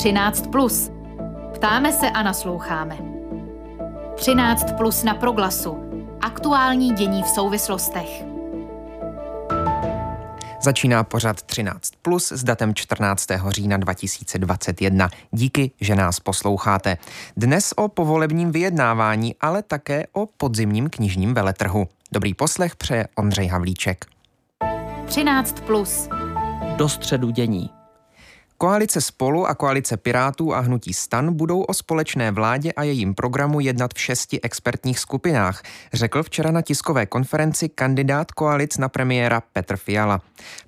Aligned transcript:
13. 0.00 0.46
Plus. 0.46 0.90
Ptáme 1.54 1.92
se 1.92 2.10
a 2.10 2.22
nasloucháme. 2.22 2.98
13 4.14 4.72
plus 4.76 5.02
na 5.02 5.14
proglasu. 5.14 5.76
Aktuální 6.20 6.94
dění 6.94 7.22
v 7.22 7.28
souvislostech. 7.28 8.24
Začíná 10.62 11.04
pořad 11.04 11.42
13 11.42 11.90
plus 12.02 12.32
s 12.32 12.44
datem 12.44 12.74
14. 12.74 13.26
října 13.48 13.76
2021. 13.76 15.08
Díky, 15.30 15.70
že 15.80 15.94
nás 15.94 16.20
posloucháte. 16.20 16.96
Dnes 17.36 17.72
o 17.76 17.88
povolebním 17.88 18.52
vyjednávání, 18.52 19.34
ale 19.40 19.62
také 19.62 20.06
o 20.12 20.26
podzimním 20.26 20.90
knižním 20.90 21.34
veletrhu. 21.34 21.88
Dobrý 22.12 22.34
poslech 22.34 22.76
přeje 22.76 23.08
Ondřej 23.14 23.46
Havlíček. 23.46 24.04
13 25.06 25.60
plus. 25.60 26.08
Do 26.76 26.88
středu 26.88 27.30
dění. 27.30 27.79
Koalice 28.62 29.00
Spolu 29.00 29.46
a 29.46 29.54
koalice 29.54 29.96
Pirátů 29.96 30.54
a 30.54 30.60
Hnutí 30.60 30.92
Stan 30.92 31.34
budou 31.34 31.62
o 31.62 31.74
společné 31.74 32.30
vládě 32.30 32.72
a 32.72 32.82
jejím 32.82 33.14
programu 33.14 33.60
jednat 33.60 33.94
v 33.94 34.00
šesti 34.00 34.40
expertních 34.40 34.98
skupinách, 34.98 35.62
řekl 35.92 36.22
včera 36.22 36.50
na 36.50 36.62
tiskové 36.62 37.06
konferenci 37.06 37.68
kandidát 37.68 38.32
koalic 38.32 38.78
na 38.78 38.88
premiéra 38.88 39.42
Petr 39.52 39.76
Fiala. 39.76 40.20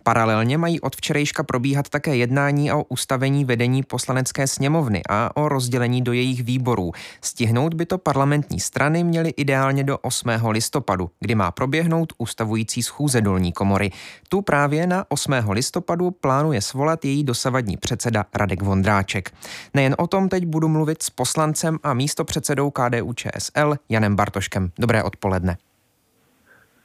Paralelně 0.02 0.58
mají 0.58 0.80
od 0.80 0.96
včerejška 0.96 1.42
probíhat 1.42 1.88
také 1.88 2.16
jednání 2.16 2.72
o 2.72 2.84
ustavení 2.84 3.44
vedení 3.44 3.82
poslanecké 3.82 4.46
sněmovny 4.46 5.02
a 5.08 5.36
o 5.36 5.48
rozdělení 5.48 6.02
do 6.02 6.12
jejich 6.12 6.42
výborů. 6.42 6.92
Stihnout 7.20 7.74
by 7.74 7.86
to 7.86 7.98
parlamentní 7.98 8.60
strany 8.60 9.04
měly 9.04 9.30
ideálně 9.30 9.84
do 9.84 9.98
8. 9.98 10.30
listopadu, 10.48 11.10
kdy 11.20 11.34
má 11.34 11.50
proběhnout 11.50 12.12
ustavující 12.18 12.82
schůze 12.82 13.20
dolní 13.20 13.52
komory. 13.52 13.90
Tu 14.28 14.42
právě 14.42 14.86
na 14.86 15.04
8. 15.08 15.32
listopadu 15.50 16.10
plánuje 16.10 16.60
svolat 16.60 17.04
její 17.04 17.24
dosavadní 17.24 17.76
předseda 17.82 18.24
Radek 18.34 18.62
Vondráček. 18.62 19.30
Nejen 19.74 19.94
o 19.98 20.06
tom 20.06 20.28
teď 20.28 20.46
budu 20.46 20.68
mluvit 20.68 21.02
s 21.02 21.10
poslancem 21.10 21.78
a 21.82 21.94
místopředsedou 21.94 22.70
KDU 22.70 23.12
ČSL 23.12 23.74
Janem 23.88 24.16
Bartoškem. 24.16 24.70
Dobré 24.78 25.02
odpoledne. 25.02 25.56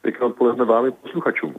Pěkné 0.02 0.26
odpoledne 0.26 0.66
vám 0.66 0.86
i 0.86 0.92
posluchačům. 0.92 1.56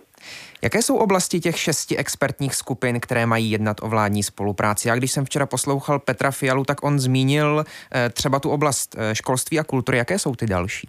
Jaké 0.63 0.83
jsou 0.83 0.97
oblasti 0.97 1.41
těch 1.41 1.59
šesti 1.59 1.97
expertních 1.97 2.55
skupin, 2.55 3.01
které 3.01 3.27
mají 3.27 3.51
jednat 3.51 3.77
o 3.83 3.89
vládní 3.89 4.23
spolupráci? 4.23 4.89
Já 4.89 4.97
když 4.97 5.13
jsem 5.13 5.25
včera 5.25 5.47
poslouchal 5.47 5.99
Petra 5.99 6.31
Fialu, 6.31 6.65
tak 6.65 6.85
on 6.85 6.99
zmínil 6.99 7.65
eh, 7.95 8.11
třeba 8.11 8.41
tu 8.41 8.51
oblast 8.51 8.97
eh, 8.99 9.15
školství 9.15 9.61
a 9.61 9.65
kultury. 9.65 9.99
Jaké 9.99 10.19
jsou 10.19 10.35
ty 10.35 10.47
další? 10.47 10.89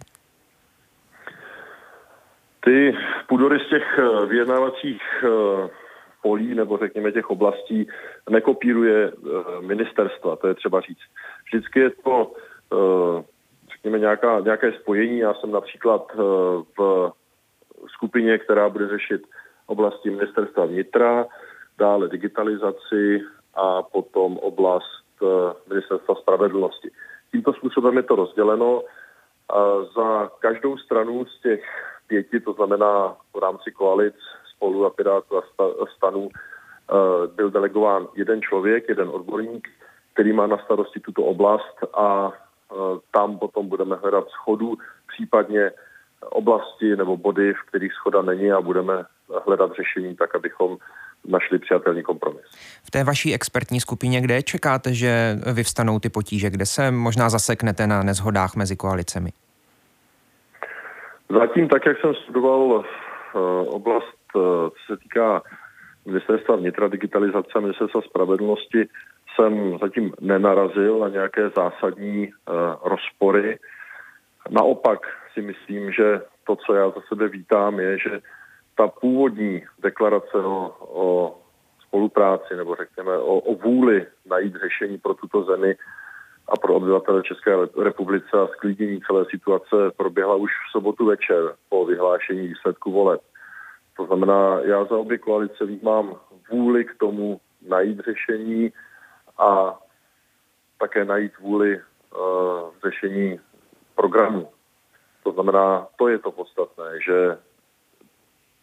Ty 2.64 2.92
půdory 3.28 3.58
z 3.58 3.70
těch 3.70 3.98
eh, 3.98 4.26
vyjednávacích 4.26 5.02
polí 6.22 6.54
nebo 6.54 6.78
řekněme 6.78 7.12
těch 7.12 7.30
oblastí 7.30 7.88
nekopíruje 8.30 9.12
ministerstva, 9.60 10.36
to 10.36 10.48
je 10.48 10.54
třeba 10.54 10.80
říct. 10.80 11.04
Vždycky 11.44 11.80
je 11.80 11.90
to, 11.90 12.32
řekněme, 13.72 13.98
nějaká, 13.98 14.40
nějaké 14.40 14.72
spojení. 14.72 15.18
Já 15.18 15.34
jsem 15.34 15.50
například 15.50 16.12
v 16.78 17.12
skupině, 17.86 18.38
která 18.38 18.68
bude 18.68 18.88
řešit 18.88 19.22
oblasti 19.66 20.10
ministerstva 20.10 20.66
vnitra, 20.66 21.26
dále 21.78 22.08
digitalizaci 22.08 23.22
a 23.54 23.82
potom 23.82 24.36
oblast 24.36 25.04
eh, 25.22 25.26
ministerstva 25.68 26.14
spravedlnosti. 26.14 26.90
Tímto 27.30 27.52
způsobem 27.52 27.96
je 27.96 28.02
to 28.02 28.16
rozděleno. 28.16 28.82
Za 29.96 30.30
každou 30.38 30.78
stranu 30.78 31.26
z 31.26 31.40
těch 31.40 31.64
pěti, 32.06 32.40
to 32.40 32.52
znamená 32.52 33.16
v 33.34 33.38
rámci 33.38 33.70
koalic 33.70 34.14
spolu 34.60 34.86
a 34.86 34.90
Pirátů 34.90 35.36
a 35.38 35.42
stanů, 35.96 36.28
eh, 36.28 37.26
byl 37.34 37.50
delegován 37.50 38.06
jeden 38.14 38.42
člověk, 38.42 38.88
jeden 38.88 39.08
odborník, 39.08 39.68
který 40.12 40.32
má 40.32 40.46
na 40.46 40.58
starosti 40.58 41.00
tuto 41.00 41.22
oblast 41.24 41.76
a 41.94 42.32
eh, 42.32 42.74
tam 43.10 43.38
potom 43.38 43.68
budeme 43.68 43.96
hledat 43.96 44.28
schodu, 44.28 44.76
případně 45.08 45.72
oblasti 46.20 46.96
nebo 46.96 47.16
body, 47.16 47.54
v 47.54 47.68
kterých 47.68 47.92
schoda 47.92 48.22
není 48.22 48.52
a 48.52 48.60
budeme 48.60 49.04
hledat 49.46 49.70
řešení 49.76 50.16
tak, 50.16 50.34
abychom 50.34 50.76
našli 51.24 51.58
přijatelný 51.58 52.02
kompromis. 52.02 52.42
V 52.84 52.90
té 52.90 53.04
vaší 53.04 53.34
expertní 53.34 53.80
skupině, 53.80 54.20
kde 54.20 54.42
čekáte, 54.42 54.94
že 54.94 55.36
vyvstanou 55.54 55.98
ty 55.98 56.08
potíže, 56.08 56.50
kde 56.50 56.66
se 56.66 56.90
možná 56.90 57.30
zaseknete 57.30 57.86
na 57.86 58.02
nezhodách 58.02 58.56
mezi 58.56 58.76
koalicemi? 58.76 59.30
Zatím, 61.30 61.68
tak 61.68 61.86
jak 61.86 62.00
jsem 62.00 62.14
studoval 62.14 62.60
uh, 62.60 62.82
oblast, 63.74 64.19
co 64.32 64.72
se 64.86 64.96
týká 64.96 65.42
ministerstva 66.06 66.56
vnitra, 66.56 66.88
digitalizace 66.88 67.50
a 67.54 67.60
ministerstva 67.60 68.00
spravedlnosti, 68.00 68.88
jsem 69.34 69.78
zatím 69.78 70.12
nenarazil 70.20 70.98
na 70.98 71.08
nějaké 71.08 71.50
zásadní 71.56 72.28
uh, 72.28 72.54
rozpory. 72.84 73.58
Naopak 74.50 74.98
si 75.34 75.42
myslím, 75.42 75.92
že 75.92 76.20
to, 76.46 76.56
co 76.56 76.74
já 76.74 76.90
za 76.90 77.00
sebe 77.08 77.28
vítám, 77.28 77.80
je, 77.80 77.98
že 77.98 78.20
ta 78.76 78.88
původní 78.88 79.62
deklarace 79.78 80.36
o, 80.36 80.74
o 80.80 81.36
spolupráci 81.86 82.56
nebo 82.56 82.74
řekněme 82.74 83.18
o, 83.18 83.38
o 83.38 83.54
vůli 83.54 84.06
najít 84.26 84.54
řešení 84.56 84.98
pro 84.98 85.14
tuto 85.14 85.44
zemi 85.44 85.76
a 86.48 86.56
pro 86.56 86.74
obyvatele 86.74 87.22
České 87.22 87.50
republice 87.82 88.30
a 88.32 88.46
sklidnění 88.46 89.00
celé 89.00 89.24
situace 89.30 89.76
proběhla 89.96 90.34
už 90.34 90.50
v 90.50 90.72
sobotu 90.72 91.06
večer 91.06 91.54
po 91.68 91.86
vyhlášení 91.86 92.48
výsledku 92.48 92.92
voleb. 92.92 93.20
To 94.00 94.06
znamená, 94.06 94.60
já 94.60 94.84
za 94.84 94.96
obě 94.96 95.18
koalice 95.18 95.64
mám 95.82 96.16
vůli 96.50 96.84
k 96.84 96.94
tomu 96.98 97.40
najít 97.68 98.00
řešení 98.00 98.72
a 99.38 99.78
také 100.78 101.04
najít 101.04 101.38
vůli 101.38 101.80
uh, 101.80 102.70
řešení 102.84 103.40
programu 103.94 104.48
to 105.22 105.32
znamená, 105.32 105.86
to 105.96 106.08
je 106.08 106.18
to 106.18 106.32
podstatné, 106.32 107.00
že 107.06 107.38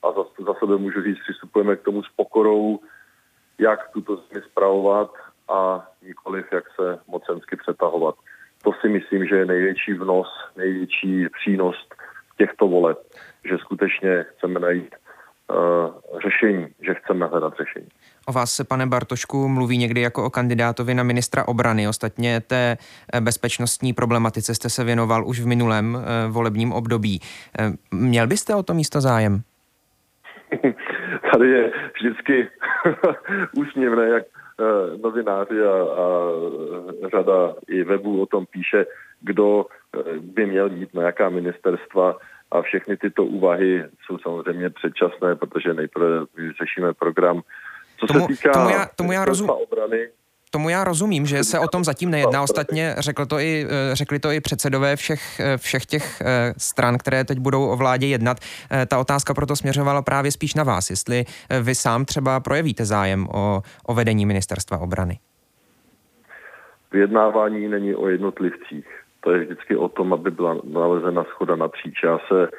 a 0.03 0.11
za, 0.11 0.23
za 0.45 0.53
sebe 0.59 0.77
můžu 0.77 1.01
říct, 1.03 1.19
přistupujeme 1.19 1.75
k 1.75 1.81
tomu 1.81 2.03
s 2.03 2.09
pokorou, 2.15 2.79
jak 3.59 3.91
tuto 3.91 4.15
zemi 4.15 4.45
zpravovat 4.51 5.11
a 5.49 5.87
nikoliv 6.01 6.45
jak 6.51 6.63
se 6.75 6.99
mocensky 7.07 7.55
přetahovat. 7.55 8.15
To 8.63 8.71
si 8.81 8.89
myslím, 8.89 9.25
že 9.25 9.35
je 9.35 9.45
největší 9.45 9.93
vnos, 9.93 10.27
největší 10.57 11.29
přínos 11.29 11.75
těchto 12.37 12.67
voleb, 12.67 12.97
že 13.43 13.57
skutečně 13.57 14.25
chceme 14.29 14.59
najít 14.59 14.95
řešení, 16.23 16.67
že 16.81 16.93
chceme 16.93 17.25
hledat 17.25 17.53
řešení. 17.57 17.87
O 18.27 18.31
vás 18.31 18.51
se, 18.51 18.63
pane 18.63 18.85
Bartošku, 18.85 19.47
mluví 19.47 19.77
někdy 19.77 20.01
jako 20.01 20.25
o 20.25 20.29
kandidátovi 20.29 20.93
na 20.93 21.03
ministra 21.03 21.47
obrany. 21.47 21.87
Ostatně 21.87 22.41
té 22.41 22.77
eh, 23.13 23.21
bezpečnostní 23.21 23.93
problematice 23.93 24.55
jste 24.55 24.69
se 24.69 24.83
věnoval 24.83 25.27
už 25.27 25.39
v 25.39 25.47
minulém 25.47 25.95
uh, 25.95 26.01
volebním 26.33 26.71
období. 26.71 27.19
Měl 27.91 28.27
byste 28.27 28.55
o 28.55 28.63
to 28.63 28.73
místo 28.73 29.01
zájem? 29.01 29.41
Tady 31.33 31.49
je 31.49 31.71
vždycky 31.95 32.49
úsměvné, 33.57 34.07
jak 34.07 34.23
novináři 35.01 35.61
a, 35.61 35.71
a 35.71 36.07
řada 37.09 37.55
i 37.67 37.83
webů 37.83 38.21
o 38.21 38.25
tom 38.25 38.45
píše, 38.45 38.85
kdo 39.21 39.65
by 40.19 40.45
měl 40.45 40.71
jít 40.71 40.93
na 40.93 41.03
jaká 41.03 41.29
ministerstva 41.29 42.17
a 42.51 42.61
všechny 42.61 42.97
tyto 42.97 43.25
úvahy 43.25 43.83
jsou 44.05 44.17
samozřejmě 44.17 44.69
předčasné, 44.69 45.35
protože 45.35 45.73
nejprve 45.73 46.25
řešíme 46.59 46.93
program. 46.93 47.41
Co 47.99 48.07
tomu, 48.07 48.19
se 48.19 48.27
týká 48.27 48.51
tomu 48.51 48.69
já, 48.69 48.85
tomu 48.95 49.11
já 49.11 49.25
rozum... 49.25 49.49
obrany, 49.49 50.09
Tomu 50.51 50.69
já 50.69 50.83
rozumím, 50.83 51.25
že 51.25 51.43
se 51.43 51.59
o 51.59 51.67
tom 51.67 51.83
zatím 51.83 52.11
nejedná. 52.11 52.43
Ostatně 52.43 52.95
řekl 52.97 53.25
to 53.25 53.39
i, 53.39 53.65
eh, 53.69 53.95
řekli 53.95 54.19
to 54.19 54.31
i 54.31 54.41
předsedové 54.41 54.95
všech, 54.95 55.39
eh, 55.39 55.57
všech 55.57 55.85
těch 55.85 56.21
eh, 56.21 56.53
stran, 56.57 56.97
které 56.97 57.23
teď 57.23 57.39
budou 57.39 57.69
o 57.69 57.75
vládě 57.75 58.07
jednat. 58.07 58.37
Ta 58.87 58.99
otázka 58.99 59.33
proto 59.33 59.55
směřovala 59.55 60.01
právě 60.01 60.31
spíš 60.31 60.53
na 60.53 60.63
vás, 60.63 60.89
jestli 60.89 61.25
vy 61.61 61.75
sám 61.75 62.05
třeba 62.05 62.39
projevíte 62.39 62.85
zájem 62.85 63.27
o, 63.33 63.61
o 63.87 63.93
vedení 63.93 64.25
ministerstva 64.25 64.77
obrany. 64.77 65.19
Vyjednávání 66.91 67.67
není 67.67 67.95
o 67.95 68.07
jednotlivcích 68.07 68.87
to 69.21 69.31
je 69.31 69.39
vždycky 69.39 69.75
o 69.75 69.89
tom, 69.89 70.13
aby 70.13 70.31
byla 70.31 70.57
nalezena 70.63 71.23
schoda 71.23 71.55
napříč. 71.55 72.03
Já 72.03 72.19
se 72.27 72.49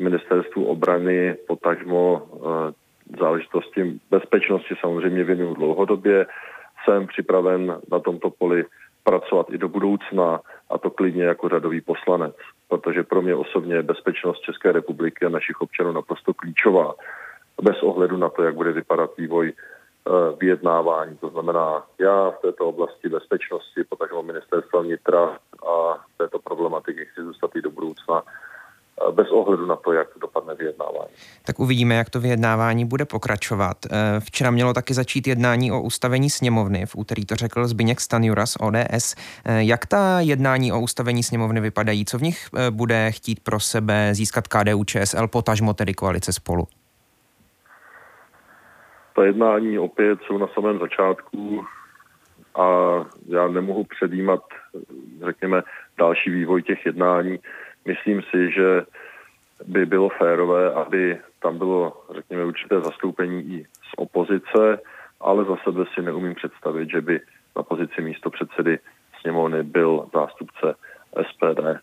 ministerstvu 0.00 0.64
obrany, 0.64 1.36
potažmo 1.46 2.22
eh, 2.22 3.16
záležitosti 3.18 4.00
bezpečnosti 4.10 4.74
samozřejmě 4.80 5.24
věnuju 5.24 5.54
dlouhodobě. 5.54 6.26
Jsem 6.84 7.06
připraven 7.06 7.78
na 7.92 7.98
tomto 7.98 8.30
poli 8.30 8.64
pracovat 9.04 9.46
i 9.50 9.58
do 9.58 9.68
budoucna 9.68 10.40
a 10.70 10.78
to 10.78 10.90
klidně 10.90 11.24
jako 11.24 11.48
řadový 11.48 11.80
poslanec, 11.80 12.34
protože 12.68 13.02
pro 13.02 13.22
mě 13.22 13.34
osobně 13.34 13.74
je 13.74 13.82
bezpečnost 13.82 14.40
České 14.40 14.72
republiky 14.72 15.26
a 15.26 15.28
našich 15.28 15.60
občanů 15.60 15.92
naprosto 15.92 16.34
klíčová, 16.34 16.94
bez 17.62 17.82
ohledu 17.82 18.16
na 18.16 18.28
to, 18.28 18.42
jak 18.42 18.54
bude 18.54 18.72
vypadat 18.72 19.10
vývoj 19.18 19.52
vyjednávání. 20.38 21.16
To 21.16 21.28
znamená, 21.28 21.86
já 21.98 22.30
v 22.30 22.38
této 22.42 22.68
oblasti 22.68 23.08
bezpečnosti, 23.08 23.84
potažmo 23.88 24.22
ministerstva 24.22 24.80
vnitra 24.80 25.38
a 25.66 26.04
této 26.16 26.38
problematiky 26.38 27.06
chci 27.12 27.22
zůstat 27.22 27.56
i 27.56 27.62
do 27.62 27.70
budoucna 27.70 28.22
bez 29.10 29.30
ohledu 29.30 29.66
na 29.66 29.76
to, 29.76 29.92
jak 29.92 30.08
dopadne 30.20 30.54
vyjednávání. 30.54 31.10
Tak 31.44 31.60
uvidíme, 31.60 31.94
jak 31.94 32.10
to 32.10 32.20
vyjednávání 32.20 32.84
bude 32.84 33.04
pokračovat. 33.04 33.76
Eh, 33.86 34.20
včera 34.20 34.50
mělo 34.50 34.74
taky 34.74 34.94
začít 34.94 35.26
jednání 35.26 35.72
o 35.72 35.82
ustavení 35.82 36.30
sněmovny. 36.30 36.86
V 36.86 36.96
úterý 36.96 37.24
to 37.24 37.36
řekl 37.36 37.68
Zbyněk 37.68 38.00
Stanjura 38.00 38.46
z 38.46 38.56
ODS. 38.60 39.14
Eh, 39.44 39.62
jak 39.62 39.86
ta 39.86 40.20
jednání 40.20 40.72
o 40.72 40.80
ustavení 40.80 41.22
sněmovny 41.22 41.60
vypadají? 41.60 42.04
Co 42.04 42.18
v 42.18 42.22
nich 42.22 42.48
eh, 42.56 42.70
bude 42.70 43.12
chtít 43.12 43.40
pro 43.40 43.60
sebe 43.60 44.14
získat 44.14 44.48
KDU 44.48 44.84
ČSL, 44.84 45.28
potažmo 45.28 45.74
tedy 45.74 45.94
koalice 45.94 46.32
spolu? 46.32 46.66
Ta 49.14 49.24
jednání 49.24 49.78
opět 49.78 50.18
jsou 50.22 50.38
na 50.38 50.46
samém 50.46 50.78
začátku 50.78 51.64
a 52.54 52.66
já 53.26 53.48
nemohu 53.48 53.84
předjímat, 53.84 54.42
řekněme, 55.26 55.62
další 55.98 56.30
vývoj 56.30 56.62
těch 56.62 56.86
jednání. 56.86 57.38
Myslím 57.84 58.22
si, 58.22 58.50
že 58.52 58.82
by 59.66 59.86
bylo 59.86 60.08
férové, 60.08 60.72
aby 60.72 61.18
tam 61.42 61.58
bylo, 61.58 62.02
řekněme, 62.14 62.44
určité 62.44 62.80
zastoupení 62.80 63.42
i 63.42 63.64
z 63.64 63.92
opozice, 63.96 64.78
ale 65.20 65.44
za 65.44 65.56
sebe 65.64 65.84
si 65.94 66.02
neumím 66.02 66.34
představit, 66.34 66.90
že 66.90 67.00
by 67.00 67.20
na 67.56 67.62
pozici 67.62 68.02
místo 68.02 68.30
předsedy 68.30 68.78
sněmovny 69.20 69.62
byl 69.62 70.06
zástupce 70.14 70.74
SPD. 71.30 71.80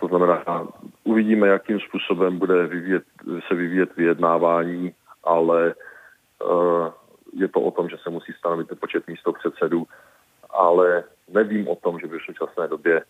To 0.00 0.06
znamená, 0.06 0.66
uvidíme, 1.04 1.48
jakým 1.48 1.80
způsobem 1.80 2.38
bude 2.38 2.66
vyvíjet, 2.66 3.02
se 3.48 3.54
vyvíjet 3.54 3.96
vyjednávání, 3.96 4.92
ale 5.24 5.74
je 7.32 7.48
to 7.48 7.60
o 7.60 7.70
tom, 7.70 7.88
že 7.88 7.96
se 8.02 8.10
musí 8.10 8.32
stanovit 8.32 8.80
počet 8.80 9.06
místo 9.08 9.32
předsedů, 9.32 9.86
ale 10.50 11.04
nevím 11.32 11.68
o 11.68 11.76
tom, 11.76 11.98
že 11.98 12.06
by 12.06 12.18
v 12.18 12.22
současné 12.22 12.68
době 12.68 13.02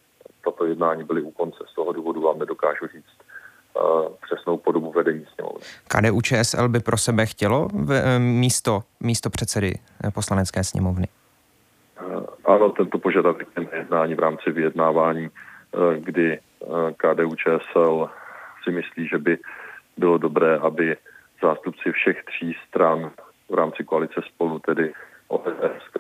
tato 0.45 0.67
jednání 0.67 1.05
byly 1.05 1.23
u 1.23 1.31
konce. 1.31 1.59
Z 1.73 1.75
toho 1.75 1.93
důvodu 1.93 2.21
vám 2.21 2.39
nedokážu 2.39 2.87
říct 2.87 3.19
uh, 3.75 3.83
přesnou 4.23 4.57
podobu 4.57 4.93
vedení 4.93 5.27
sněmovny. 5.35 5.61
KDU 5.89 6.21
ČSL 6.21 6.69
by 6.69 6.81
pro 6.81 6.99
sebe 6.99 7.27
chtělo 7.27 7.69
eh, 7.91 8.19
místo, 8.19 8.83
místo 9.01 9.31
předsedy 9.31 9.75
eh, 10.05 10.11
poslanecké 10.11 10.65
sněmovny? 10.65 11.09
Ano, 12.45 12.71
tento 12.71 12.99
požadavek 12.99 13.49
je 13.61 13.79
jednání 13.79 14.15
v 14.15 14.19
rámci 14.19 14.51
vyjednávání, 14.51 15.31
kdy 15.99 16.39
KDU 16.97 17.35
ČSL 17.35 18.11
si 18.65 18.71
myslí, 18.71 19.09
že 19.09 19.19
by 19.19 19.39
bylo 19.97 20.19
dobré, 20.19 20.59
aby 20.59 20.97
zástupci 21.43 21.93
všech 21.93 22.25
tří 22.25 22.57
stran 22.69 23.11
v 23.49 23.55
rámci 23.55 23.85
koalice 23.85 24.21
spolu, 24.35 24.59
tedy 24.59 24.93
ODS, 25.29 25.91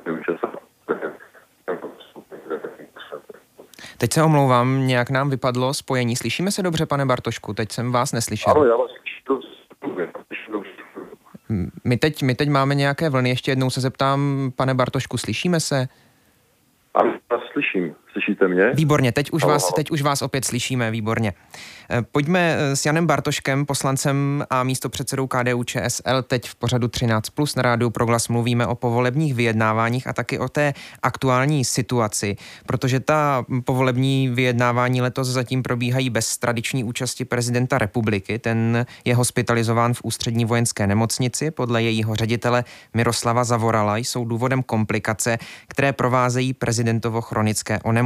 Teď 3.98 4.12
se 4.12 4.22
omlouvám, 4.22 4.86
nějak 4.86 5.10
nám 5.10 5.30
vypadlo 5.30 5.74
spojení. 5.74 6.16
Slyšíme 6.16 6.50
se 6.50 6.62
dobře, 6.62 6.86
pane 6.86 7.06
Bartošku? 7.06 7.54
Teď 7.54 7.72
jsem 7.72 7.92
vás 7.92 8.12
neslyšel. 8.12 8.52
Ano, 8.56 8.64
já 8.64 8.76
vás 8.76 8.90
my 11.84 11.96
teď, 11.96 12.22
my 12.22 12.34
teď 12.34 12.48
máme 12.48 12.74
nějaké 12.74 13.10
vlny. 13.10 13.28
Ještě 13.28 13.50
jednou 13.50 13.70
se 13.70 13.80
zeptám, 13.80 14.50
pane 14.56 14.74
Bartošku, 14.74 15.18
slyšíme 15.18 15.60
se? 15.60 15.88
Ano, 16.94 17.18
slyším. 17.52 17.94
Slyšíte 18.12 18.48
mě? 18.48 18.70
Výborně, 18.74 19.12
teď 19.12 19.30
už, 19.30 19.44
vás, 19.44 19.72
teď 19.72 19.90
už 19.90 20.02
vás 20.02 20.22
opět 20.22 20.44
slyšíme, 20.44 20.90
výborně. 20.90 21.32
Eh, 21.90 22.02
pojďme 22.12 22.56
eh, 22.58 22.76
s 22.76 22.86
Janem 22.86 23.06
Bartoškem, 23.06 23.66
poslancem 23.66 24.44
a 24.50 24.62
místopředsedou 24.62 25.26
KDU 25.26 25.64
ČSL. 25.64 26.22
Teď 26.22 26.48
v 26.48 26.54
pořadu 26.54 26.88
13 26.88 27.30
plus 27.30 27.54
na 27.54 27.62
rádiu 27.62 27.90
Proglas 27.90 28.28
mluvíme 28.28 28.66
o 28.66 28.74
povolebních 28.74 29.34
vyjednáváních 29.34 30.06
a 30.06 30.12
taky 30.12 30.38
o 30.38 30.48
té 30.48 30.72
aktuální 31.02 31.64
situaci, 31.64 32.36
protože 32.66 33.00
ta 33.00 33.44
povolební 33.64 34.28
vyjednávání 34.28 35.02
letos 35.02 35.28
zatím 35.28 35.62
probíhají 35.62 36.10
bez 36.10 36.38
tradiční 36.38 36.84
účasti 36.84 37.24
prezidenta 37.24 37.78
republiky. 37.78 38.38
Ten 38.38 38.86
je 39.04 39.14
hospitalizován 39.14 39.94
v 39.94 40.00
ústřední 40.04 40.44
vojenské 40.44 40.86
nemocnici. 40.86 41.50
Podle 41.50 41.82
jejího 41.82 42.14
ředitele 42.14 42.64
Miroslava 42.94 43.44
Zavorala 43.44 43.96
jsou 43.96 44.24
důvodem 44.24 44.62
komplikace, 44.62 45.38
které 45.68 45.92
provázejí 45.92 46.52
prezidentovo 46.52 47.20
chronické 47.20 47.78
onemocnění. 47.84 47.99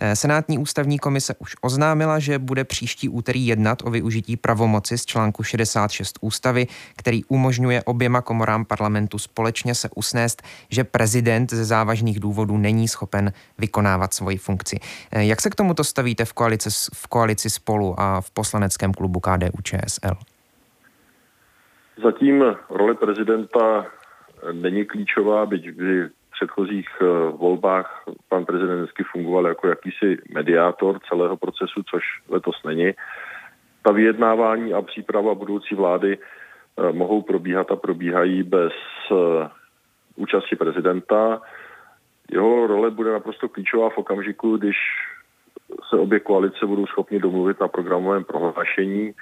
Eh, 0.00 0.16
Senátní 0.16 0.58
ústavní 0.58 0.98
komise 0.98 1.34
už 1.38 1.56
oznámila, 1.60 2.18
že 2.18 2.38
bude 2.38 2.64
příští 2.64 3.08
úterý 3.08 3.46
jednat 3.46 3.82
o 3.84 3.90
využití 3.90 4.36
pravomoci 4.36 4.98
z 4.98 5.06
článku 5.06 5.42
66 5.42 6.18
ústavy, 6.20 6.66
který 6.96 7.24
umožňuje 7.24 7.82
oběma 7.82 8.22
komorám 8.22 8.64
parlamentu 8.64 9.18
společně 9.18 9.74
se 9.74 9.88
usnést, 9.94 10.42
že 10.70 10.84
prezident 10.84 11.50
ze 11.52 11.64
závažných 11.64 12.20
důvodů 12.20 12.56
není 12.56 12.88
schopen 12.88 13.32
vykonávat 13.58 14.14
svoji 14.14 14.38
funkci. 14.38 14.80
Eh, 15.12 15.24
Jak 15.24 15.40
se 15.40 15.50
k 15.50 15.54
tomuto 15.54 15.84
stavíte 15.84 16.24
v 16.24 16.32
koalici, 16.32 16.70
v 16.94 17.06
koalici 17.06 17.50
spolu 17.50 18.00
a 18.00 18.20
v 18.20 18.30
poslaneckém 18.30 18.92
klubu 18.92 19.20
KDU 19.20 19.62
ČSL? 19.62 20.16
Zatím 22.02 22.44
role 22.70 22.94
prezidenta 22.94 23.86
není 24.52 24.84
klíčová, 24.84 25.46
byť 25.46 25.70
by 25.70 26.10
předchozích 26.34 26.88
eh, 27.00 27.04
volbách 27.36 28.04
pan 28.28 28.44
prezident 28.44 28.82
vždycky 28.82 29.02
fungoval 29.12 29.46
jako 29.46 29.68
jakýsi 29.68 30.18
mediátor 30.34 30.98
celého 31.08 31.36
procesu, 31.36 31.82
což 31.90 32.02
letos 32.28 32.62
není. 32.64 32.92
Ta 33.82 33.92
vyjednávání 33.92 34.72
a 34.72 34.82
příprava 34.82 35.34
budoucí 35.34 35.74
vlády 35.74 36.18
eh, 36.18 36.92
mohou 36.92 37.22
probíhat 37.22 37.70
a 37.70 37.76
probíhají 37.76 38.42
bez 38.42 38.72
eh, 39.12 39.48
účasti 40.16 40.56
prezidenta. 40.56 41.40
Jeho 42.30 42.66
role 42.66 42.90
bude 42.90 43.12
naprosto 43.12 43.48
klíčová 43.48 43.90
v 43.90 43.98
okamžiku, 43.98 44.56
když 44.56 44.76
se 45.88 45.96
obě 45.96 46.20
koalice 46.20 46.66
budou 46.66 46.86
schopni 46.86 47.18
domluvit 47.18 47.60
na 47.60 47.68
programovém 47.68 48.24
prohlášení 48.24 49.12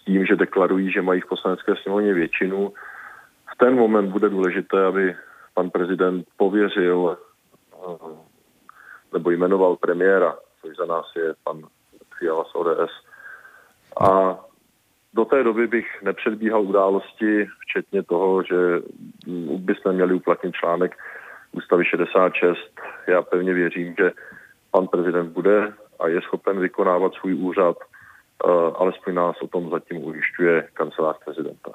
s 0.00 0.04
tím, 0.04 0.26
že 0.26 0.36
deklarují, 0.36 0.92
že 0.92 1.02
mají 1.02 1.20
v 1.20 1.26
poslanecké 1.28 1.72
sněmovně 1.82 2.14
většinu. 2.14 2.72
V 3.54 3.58
ten 3.58 3.74
moment 3.74 4.10
bude 4.10 4.28
důležité, 4.28 4.84
aby 4.84 5.14
pan 5.54 5.70
prezident 5.70 6.26
pověřil 6.36 7.16
eh, 7.72 8.16
nebo 9.12 9.30
jmenoval 9.30 9.76
premiéra, 9.76 10.36
což 10.60 10.76
za 10.76 10.86
nás 10.86 11.06
je 11.16 11.34
pan 11.44 11.62
Fiala 12.18 12.44
z 12.44 12.54
ODS. 12.54 12.92
A 14.00 14.38
do 15.14 15.24
té 15.24 15.42
doby 15.42 15.66
bych 15.66 16.02
nepředbíhal 16.02 16.62
události, 16.62 17.46
včetně 17.60 18.02
toho, 18.02 18.42
že 18.42 18.56
bychom 19.56 19.92
měli 19.92 20.14
uplatnit 20.14 20.54
článek 20.54 20.96
ústavy 21.52 21.84
66. 21.84 22.58
Já 23.06 23.22
pevně 23.22 23.54
věřím, 23.54 23.94
že 23.98 24.12
pan 24.70 24.86
prezident 24.86 25.32
bude 25.32 25.72
a 26.00 26.08
je 26.08 26.20
schopen 26.20 26.60
vykonávat 26.60 27.14
svůj 27.14 27.34
úřad 27.34 27.76
Eh, 28.46 28.72
alespoň 28.76 29.14
nás 29.14 29.36
o 29.42 29.46
tom 29.46 29.70
zatím 29.70 30.04
ujišťuje 30.04 30.68
kancelář 30.72 31.16
prezidenta. 31.24 31.70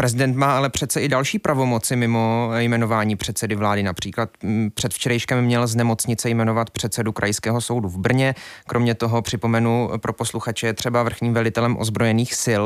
Prezident 0.00 0.36
má 0.36 0.56
ale 0.56 0.70
přece 0.70 1.00
i 1.00 1.08
další 1.08 1.38
pravomoci 1.38 1.96
mimo 1.96 2.50
jmenování 2.58 3.16
předsedy 3.16 3.54
vlády. 3.54 3.82
Například 3.82 4.30
před 4.74 4.94
včerejškem 4.94 5.44
měl 5.44 5.66
z 5.66 5.74
nemocnice 5.74 6.30
jmenovat 6.30 6.70
předsedu 6.70 7.12
krajského 7.12 7.60
soudu 7.60 7.88
v 7.88 7.98
Brně. 7.98 8.34
Kromě 8.66 8.94
toho 8.94 9.22
připomenu 9.22 9.90
pro 9.96 10.12
posluchače 10.12 10.72
třeba 10.72 11.02
vrchním 11.02 11.34
velitelem 11.34 11.76
ozbrojených 11.78 12.34
sil. 12.44 12.64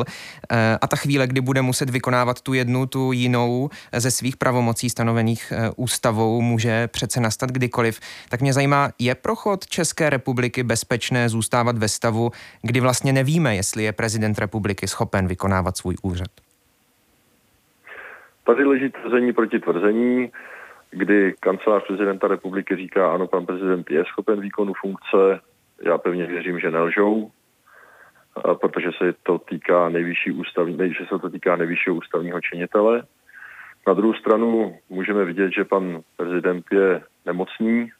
Eh, 0.50 0.78
a 0.80 0.86
ta 0.86 0.96
chvíle, 0.96 1.26
kdy 1.26 1.40
bude 1.40 1.62
muset 1.62 1.90
vykonávat 1.90 2.40
tu 2.40 2.52
jednu, 2.52 2.86
tu 2.86 3.12
jinou 3.12 3.70
ze 3.96 4.10
svých 4.10 4.36
pravomocí 4.36 4.90
stanovených 4.90 5.52
eh, 5.56 5.70
ústavou, 5.76 6.40
může 6.40 6.88
přece 6.88 7.20
nastat 7.20 7.50
kdykoliv. 7.50 8.00
Tak 8.28 8.40
mě 8.40 8.52
zajímá, 8.52 8.90
je 8.98 9.14
prochod 9.14 9.66
České 9.66 10.10
republiky 10.10 10.62
bezpečné 10.62 11.28
zůstávat 11.28 11.78
ve 11.78 11.88
stavu, 11.88 12.30
kdy 12.62 12.80
vlastně 12.80 13.12
nevíme, 13.12 13.56
jestli 13.56 13.84
je 13.84 13.92
prezident 13.92 14.38
republiky 14.38 14.88
schopen 14.88 15.26
vykonávat 15.26 15.76
svůj 15.76 15.96
úřad. 16.02 16.43
Tady 18.44 18.64
leží 18.64 18.90
tvrzení 18.90 19.32
proti 19.32 19.60
tvrzení, 19.60 20.32
kdy 20.90 21.34
kancelář 21.40 21.86
prezidenta 21.86 22.28
republiky 22.28 22.76
říká, 22.76 23.14
ano, 23.14 23.26
pan 23.26 23.46
prezident 23.46 23.90
je 23.90 24.04
schopen 24.04 24.40
výkonu 24.40 24.72
funkce, 24.80 25.40
já 25.82 25.98
pevně 25.98 26.26
věřím, 26.26 26.60
že 26.60 26.70
nelžou, 26.70 27.30
protože 28.60 28.90
se 28.98 29.14
to 29.22 29.38
týká 29.38 29.88
nejvyšší 29.88 30.30
ústavní, 30.30 30.94
že 30.94 31.04
se 31.08 31.18
to 31.18 31.30
týká 31.30 31.56
nejvyššího 31.56 31.96
ústavního 31.96 32.40
činitele. 32.40 33.02
Na 33.86 33.94
druhou 33.94 34.14
stranu 34.14 34.78
můžeme 34.90 35.24
vidět, 35.24 35.52
že 35.52 35.64
pan 35.64 36.00
prezident 36.16 36.64
je 36.72 37.02
nemocný, 37.26 37.90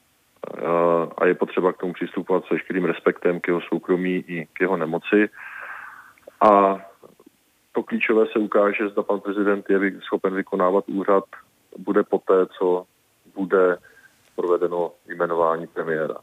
a 1.19 1.27
je 1.27 1.35
potřeba 1.35 1.73
k 1.73 1.77
tomu 1.77 1.93
přistupovat 1.93 2.45
s 2.45 2.51
veškerým 2.51 2.85
respektem 2.85 3.41
k 3.41 3.49
jeho 3.49 3.61
soukromí 3.61 4.25
i 4.29 4.47
k 4.53 4.61
jeho 4.61 4.77
nemoci. 4.77 5.29
A 6.41 6.81
to 7.75 7.83
klíčové 7.83 8.27
se 8.33 8.39
ukáže, 8.39 8.89
zda 8.89 9.03
pan 9.03 9.21
prezident 9.21 9.71
je 9.71 9.79
schopen 10.07 10.35
vykonávat 10.35 10.85
úřad, 10.89 11.25
bude 11.79 12.03
poté, 12.03 12.47
co 12.59 12.87
bude 13.35 13.77
provedeno 14.37 14.93
jmenování 15.09 15.67
premiéra. 15.67 16.15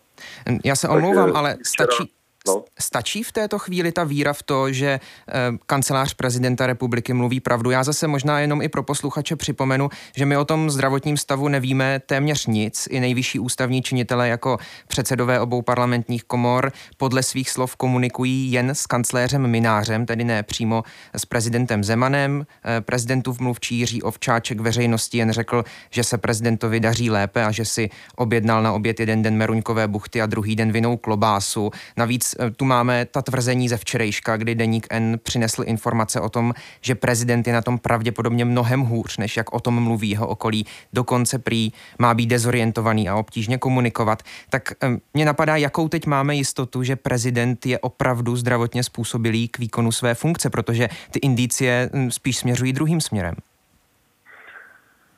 Já 0.65 0.75
se 0.75 0.87
omlouvám, 0.87 1.35
ale 1.35 1.57
stačí, 1.63 2.11
No. 2.47 2.63
Stačí 2.79 3.23
v 3.23 3.31
této 3.31 3.59
chvíli 3.59 3.91
ta 3.91 4.03
víra 4.03 4.33
v 4.33 4.43
to, 4.43 4.71
že 4.71 4.87
eh, 4.87 5.33
kancelář 5.65 6.13
prezidenta 6.13 6.67
republiky 6.67 7.13
mluví 7.13 7.39
pravdu? 7.39 7.71
Já 7.71 7.83
zase 7.83 8.07
možná 8.07 8.39
jenom 8.39 8.61
i 8.61 8.69
pro 8.69 8.83
posluchače 8.83 9.35
připomenu, 9.35 9.89
že 10.15 10.25
my 10.25 10.37
o 10.37 10.45
tom 10.45 10.69
zdravotním 10.69 11.17
stavu 11.17 11.47
nevíme 11.47 11.99
téměř 12.05 12.45
nic. 12.45 12.87
I 12.91 12.99
nejvyšší 12.99 13.39
ústavní 13.39 13.81
činitele 13.81 14.27
jako 14.27 14.57
předsedové 14.87 15.39
obou 15.39 15.61
parlamentních 15.61 16.23
komor 16.23 16.71
podle 16.97 17.23
svých 17.23 17.49
slov 17.49 17.75
komunikují 17.75 18.51
jen 18.51 18.69
s 18.69 18.85
kancléřem 18.85 19.47
Minářem, 19.47 20.05
tedy 20.05 20.23
ne 20.23 20.43
přímo 20.43 20.83
s 21.13 21.25
prezidentem 21.25 21.83
Zemanem. 21.83 22.45
Eh, 22.65 22.81
prezidentův 22.81 23.39
mluvčí 23.39 23.75
Jiří 23.75 24.01
Ovčáček 24.01 24.59
veřejnosti 24.59 25.17
jen 25.17 25.31
řekl, 25.31 25.63
že 25.89 26.03
se 26.03 26.17
prezidentovi 26.17 26.79
daří 26.79 27.09
lépe 27.09 27.45
a 27.45 27.51
že 27.51 27.65
si 27.65 27.89
objednal 28.15 28.63
na 28.63 28.73
oběd 28.73 28.99
jeden 28.99 29.21
den 29.21 29.37
meruňkové 29.37 29.87
buchty 29.87 30.21
a 30.21 30.25
druhý 30.25 30.55
den 30.55 30.71
vinou 30.71 30.97
klobásu. 30.97 31.71
Navíc 31.97 32.30
tu 32.57 32.65
máme 32.65 33.05
ta 33.05 33.21
tvrzení 33.21 33.69
ze 33.69 33.77
včerejška, 33.77 34.37
kdy 34.37 34.55
Deník 34.55 34.87
N 34.89 35.19
přinesl 35.23 35.63
informace 35.65 36.21
o 36.21 36.29
tom, 36.29 36.53
že 36.81 36.95
prezident 36.95 37.47
je 37.47 37.53
na 37.53 37.61
tom 37.61 37.79
pravděpodobně 37.79 38.45
mnohem 38.45 38.81
hůř, 38.81 39.17
než 39.17 39.37
jak 39.37 39.53
o 39.53 39.59
tom 39.59 39.83
mluví 39.83 40.09
jeho 40.09 40.27
okolí. 40.27 40.65
Dokonce 40.93 41.39
prý 41.39 41.71
má 41.99 42.13
být 42.13 42.25
dezorientovaný 42.25 43.09
a 43.09 43.15
obtížně 43.15 43.57
komunikovat. 43.57 44.23
Tak 44.49 44.71
eh, 44.83 44.97
mě 45.13 45.25
napadá, 45.25 45.55
jakou 45.55 45.87
teď 45.87 46.05
máme 46.05 46.35
jistotu, 46.35 46.83
že 46.83 46.95
prezident 46.95 47.65
je 47.65 47.79
opravdu 47.79 48.35
zdravotně 48.35 48.83
způsobilý 48.83 49.47
k 49.47 49.59
výkonu 49.59 49.91
své 49.91 50.15
funkce, 50.15 50.49
protože 50.49 50.87
ty 51.11 51.19
indicie 51.19 51.89
hm, 51.93 52.11
spíš 52.11 52.37
směřují 52.37 52.73
druhým 52.73 53.01
směrem. 53.01 53.35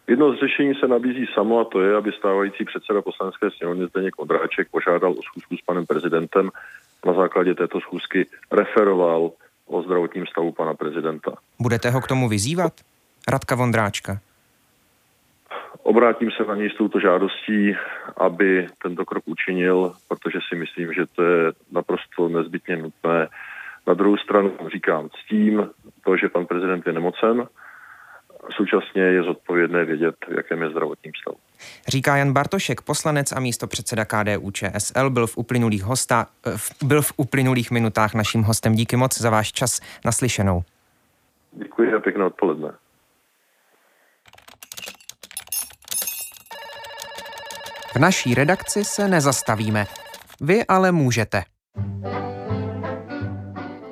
Jedno 0.08 0.34
z 0.34 0.40
řešení 0.40 0.74
se 0.76 0.88
nabízí 0.88 1.26
samo 1.34 1.60
a 1.60 1.64
to 1.66 1.82
je, 1.82 1.96
aby 1.96 2.12
stávající 2.12 2.66
předseda 2.66 3.02
poslanecké 3.02 3.52
sněmovny 3.52 3.88
Zdeněk 3.88 4.20
Ondráček 4.20 4.68
požádal 4.72 5.12
o 5.12 5.22
schůzku 5.24 5.58
s 5.58 5.62
panem 5.62 5.86
prezidentem 5.86 6.50
na 7.06 7.14
základě 7.14 7.56
této 7.56 7.82
schůzky 7.82 8.26
referoval 8.52 9.32
o 9.66 9.84
zdravotním 9.84 10.26
stavu 10.28 10.52
pana 10.52 10.74
prezidenta. 10.74 11.32
Budete 11.60 11.90
ho 11.90 12.02
k 12.02 12.08
tomu 12.08 12.30
vyzývat? 12.30 12.74
Radka 13.28 13.56
Vondráčka. 13.56 14.20
Obrátím 15.84 16.32
se 16.32 16.44
na 16.44 16.56
něj 16.56 16.70
s 16.70 16.78
touto 16.78 17.00
žádostí, 17.00 17.76
aby 18.18 18.68
tento 18.84 19.06
krok 19.06 19.24
učinil, 19.26 19.94
protože 20.08 20.40
si 20.50 20.56
myslím, 20.56 20.94
že 20.94 21.06
to 21.16 21.24
je 21.24 21.52
naprosto 21.72 22.30
nezbytně 22.30 22.76
nutné. 22.78 23.28
Na 23.88 23.94
druhou 23.94 24.18
stranu 24.18 24.52
říkám 24.74 25.10
s 25.10 25.28
tím, 25.28 25.70
to, 26.06 26.18
že 26.18 26.30
pan 26.30 26.46
prezident 26.46 26.88
je 26.88 26.94
nemocen, 26.94 27.48
současně 28.64 29.02
je 29.02 29.24
zodpovědné 29.24 29.86
vědět, 29.86 30.16
v 30.28 30.38
jakém 30.38 30.62
je 30.62 30.70
zdravotním 30.70 31.14
stavu. 31.22 31.38
Říká 31.88 32.16
Jan 32.16 32.34
Bartošek, 32.34 32.82
poslanec 32.82 33.32
a 33.32 33.40
místo 33.40 33.68
předseda 33.68 34.06
KDU 34.06 34.52
ČSL, 34.52 35.10
byl 35.10 35.28
v 35.28 35.38
uplynulých, 35.38 35.84
hosta, 35.84 36.28
byl 36.84 37.02
v 37.02 37.14
uplynulých 37.18 37.72
minutách 37.72 38.14
naším 38.14 38.44
hostem. 38.44 38.76
Díky 38.76 38.96
moc 38.96 39.22
za 39.22 39.30
váš 39.30 39.52
čas 39.52 39.82
naslyšenou. 40.06 40.64
Děkuji 41.52 41.94
a 41.94 42.00
pěkné 42.00 42.26
odpoledne. 42.26 42.72
V 47.96 48.00
naší 48.00 48.36
redakci 48.36 48.86
se 48.86 49.08
nezastavíme. 49.08 49.86
Vy 50.42 50.66
ale 50.66 50.92
můžete. 50.92 51.44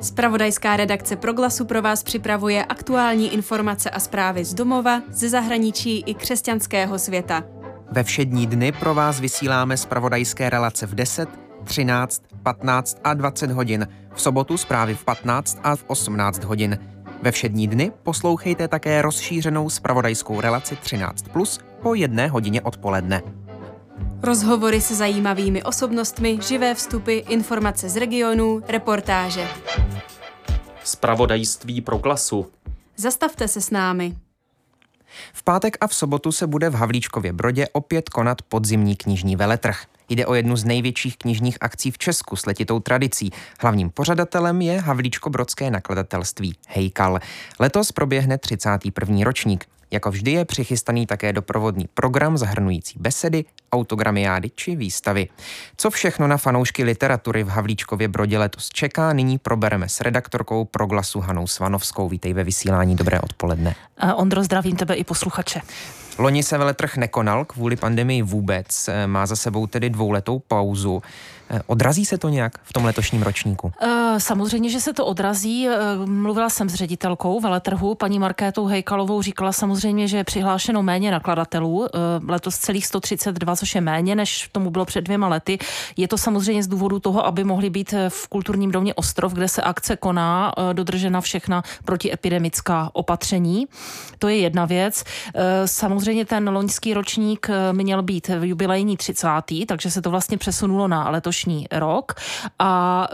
Spravodajská 0.02 0.78
redakce 0.78 1.16
Proglasu 1.16 1.66
pro 1.66 1.82
vás 1.82 2.04
připravuje 2.04 2.66
aktuální 2.66 3.34
informace 3.34 3.90
a 3.90 4.00
zprávy 4.00 4.46
z 4.46 4.54
domova, 4.54 5.02
ze 5.10 5.30
zahraničí 5.30 6.04
i 6.06 6.14
křesťanského 6.14 7.00
světa. 7.00 7.44
Ve 7.92 8.04
všední 8.04 8.48
dny 8.48 8.72
pro 8.72 8.94
vás 8.94 9.20
vysíláme 9.20 9.78
spravodajské 9.78 10.50
relace 10.50 10.88
v 10.88 10.96
10, 10.96 11.30
13, 11.64 12.24
15 12.44 12.98
a 13.04 13.14
20 13.14 13.52
hodin, 13.52 13.88
v 14.14 14.22
sobotu 14.22 14.58
zprávy 14.58 14.96
v 14.96 15.06
15 15.06 15.60
a 15.64 15.76
v 15.76 15.84
18 15.88 16.44
hodin. 16.44 16.78
Ve 17.22 17.32
všední 17.32 17.68
dny 17.68 17.92
poslouchejte 18.04 18.68
také 18.68 19.02
rozšířenou 19.02 19.70
spravodajskou 19.70 20.42
relaci 20.42 20.76
13 20.76 21.28
plus 21.28 21.60
po 21.82 21.96
jedné 21.96 22.28
hodině 22.28 22.62
odpoledne. 22.62 23.22
Rozhovory 24.24 24.82
se 24.82 24.96
zajímavými 24.96 25.64
osobnostmi, 25.64 26.40
živé 26.48 26.76
vstupy, 26.76 27.18
informace 27.18 27.90
z 27.90 27.98
regionů, 27.98 28.62
reportáže. 28.68 29.48
Spravodajství 30.84 31.82
pro 31.82 32.00
klasu. 32.00 32.52
Zastavte 32.98 33.48
se 33.48 33.62
s 33.62 33.70
námi. 33.70 34.16
V 35.34 35.44
pátek 35.44 35.78
a 35.82 35.88
v 35.88 35.96
sobotu 35.96 36.32
se 36.32 36.48
bude 36.48 36.70
v 36.70 36.74
Havlíčkově 36.74 37.34
Brodě 37.34 37.68
opět 37.74 38.10
konat 38.10 38.42
podzimní 38.42 38.96
knižní 38.96 39.36
veletrh. 39.36 39.86
Jde 40.10 40.26
o 40.26 40.34
jednu 40.34 40.56
z 40.56 40.64
největších 40.64 41.18
knižních 41.18 41.58
akcí 41.62 41.92
v 41.92 41.98
Česku 41.98 42.36
s 42.36 42.46
letitou 42.46 42.80
tradicí. 42.80 43.32
Hlavním 43.60 43.90
pořadatelem 43.90 44.62
je 44.62 44.82
Havlíčko-brodské 44.82 45.72
nakladatelství 45.72 46.56
Hejkal. 46.68 47.20
Letos 47.60 47.92
proběhne 47.92 48.38
31. 48.38 49.24
ročník. 49.24 49.66
Jako 49.92 50.12
vždy 50.12 50.32
je 50.32 50.46
přichystaný 50.46 51.06
také 51.06 51.34
doprovodný 51.34 51.86
program 51.94 52.38
zahrnující 52.38 53.00
besedy, 53.00 53.46
autogramiády 53.72 54.50
či 54.56 54.76
výstavy. 54.76 55.28
Co 55.78 55.90
všechno 55.90 56.28
na 56.28 56.38
fanoušky 56.38 56.84
literatury 56.84 57.44
v 57.44 57.48
Havlíčkově 57.48 58.08
Brodě 58.08 58.38
letos 58.38 58.70
čeká, 58.70 59.14
nyní 59.14 59.38
probereme 59.38 59.90
s 59.90 60.02
redaktorkou 60.02 60.66
Proglasu 60.66 61.20
Hanou 61.20 61.48
Svanovskou. 61.48 62.10
Vítej 62.10 62.34
ve 62.34 62.44
vysílání, 62.44 62.96
dobré 62.96 63.20
odpoledne. 63.20 63.76
Ondro, 64.16 64.44
zdravím 64.44 64.76
tebe 64.76 64.96
i 64.96 65.04
posluchače. 65.04 65.62
Loni 66.18 66.44
se 66.44 66.58
veletrh 66.58 66.98
nekonal 66.98 67.46
kvůli 67.46 67.76
pandemii 67.76 68.22
vůbec, 68.22 68.90
má 69.06 69.26
za 69.26 69.36
sebou 69.36 69.68
tedy 69.68 69.90
dvouletou 69.90 70.40
pauzu. 70.40 71.02
Odrazí 71.68 72.06
se 72.06 72.18
to 72.18 72.30
nějak 72.30 72.54
v 72.64 72.74
tom 72.74 72.86
letošním 72.86 73.24
ročníku? 73.24 73.72
Eh, 73.82 74.20
samozřejmě, 74.20 74.70
že 74.70 74.80
se 74.80 74.94
to 74.94 75.06
odrazí. 75.06 75.68
Eh, 75.68 75.76
mluvila 76.06 76.50
jsem 76.50 76.70
s 76.70 76.74
ředitelkou 76.74 77.40
veletrhu, 77.40 77.96
paní 77.96 78.20
Markétou 78.20 78.66
Hejkalovou, 78.66 79.22
říkala 79.22 79.52
samozřejmě, 79.52 80.08
že 80.08 80.18
je 80.18 80.24
přihlášeno 80.24 80.84
méně 80.84 81.12
nakladatelů, 81.12 81.86
eh, 81.86 81.90
letos 82.28 82.58
celých 82.58 82.88
132, 82.88 83.56
což 83.56 83.76
je 83.76 83.82
méně, 83.82 84.16
než 84.16 84.50
tomu 84.52 84.70
bylo 84.70 84.86
před 84.86 85.02
dvěma 85.02 85.28
lety. 85.28 85.60
Je 85.98 86.08
to 86.08 86.18
samozřejmě 86.18 86.64
z 86.64 86.68
důvodu 86.68 87.00
toho, 87.00 87.26
aby 87.26 87.44
mohli 87.44 87.70
být 87.70 87.94
v 88.10 88.28
kulturním 88.28 88.72
domě 88.72 88.94
Ostrov, 88.94 89.34
kde 89.34 89.48
se 89.48 89.62
akce 89.62 89.96
koná, 89.96 90.54
dodržena 90.74 91.22
všechna 91.22 91.64
protiepidemická 91.86 92.90
opatření. 92.94 93.68
To 94.20 94.28
je 94.28 94.38
jedna 94.38 94.66
věc. 94.66 95.04
Samozřejmě 95.66 96.26
ten 96.26 96.50
loňský 96.50 96.94
ročník 96.94 97.48
měl 97.72 98.04
být 98.04 98.30
jubilejní 98.42 98.98
30., 98.98 99.66
takže 99.66 99.92
se 99.92 100.02
to 100.02 100.10
vlastně 100.10 100.38
přesunulo 100.38 100.88
na 100.88 101.10
letošní 101.10 101.41
letošní 101.42 101.68
rok 101.72 102.14
a 102.60 103.08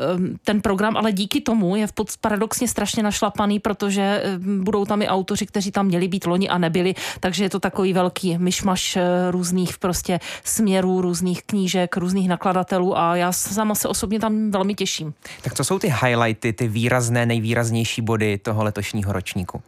ten 0.44 0.62
program 0.62 0.98
ale 0.98 1.12
díky 1.12 1.42
tomu 1.42 1.76
je 1.76 1.88
v 1.88 1.92
pod, 1.92 2.08
paradoxně 2.22 2.68
strašně 2.68 3.04
našlapaný, 3.04 3.60
protože 3.60 4.24
budou 4.64 4.86
tam 4.86 5.02
i 5.02 5.08
autoři, 5.08 5.46
kteří 5.46 5.72
tam 5.72 5.86
měli 5.86 6.08
být 6.08 6.26
loni 6.26 6.50
a 6.50 6.58
nebyli, 6.58 6.96
takže 7.20 7.44
je 7.44 7.50
to 7.50 7.60
takový 7.60 7.94
velký 7.94 8.38
myšmaš 8.38 8.96
eh, 8.96 9.32
různých 9.32 9.78
prostě 9.78 10.20
směrů, 10.44 11.02
různých 11.02 11.44
knížek, 11.44 11.98
různých 11.98 12.30
nakladatelů 12.30 12.98
a 12.98 13.16
já 13.16 13.32
sama 13.32 13.76
se 13.76 13.88
osobně 13.88 14.20
tam 14.20 14.52
velmi 14.52 14.74
těším. 14.74 15.14
Tak 15.42 15.54
co 15.54 15.64
jsou 15.64 15.80
ty 15.80 15.94
highlighty, 16.02 16.54
ty 16.54 16.68
výrazné, 16.68 17.26
nejvýraznější 17.26 18.02
body 18.02 18.38
toho 18.38 18.64
letošního 18.64 19.14
ročníku? 19.14 19.62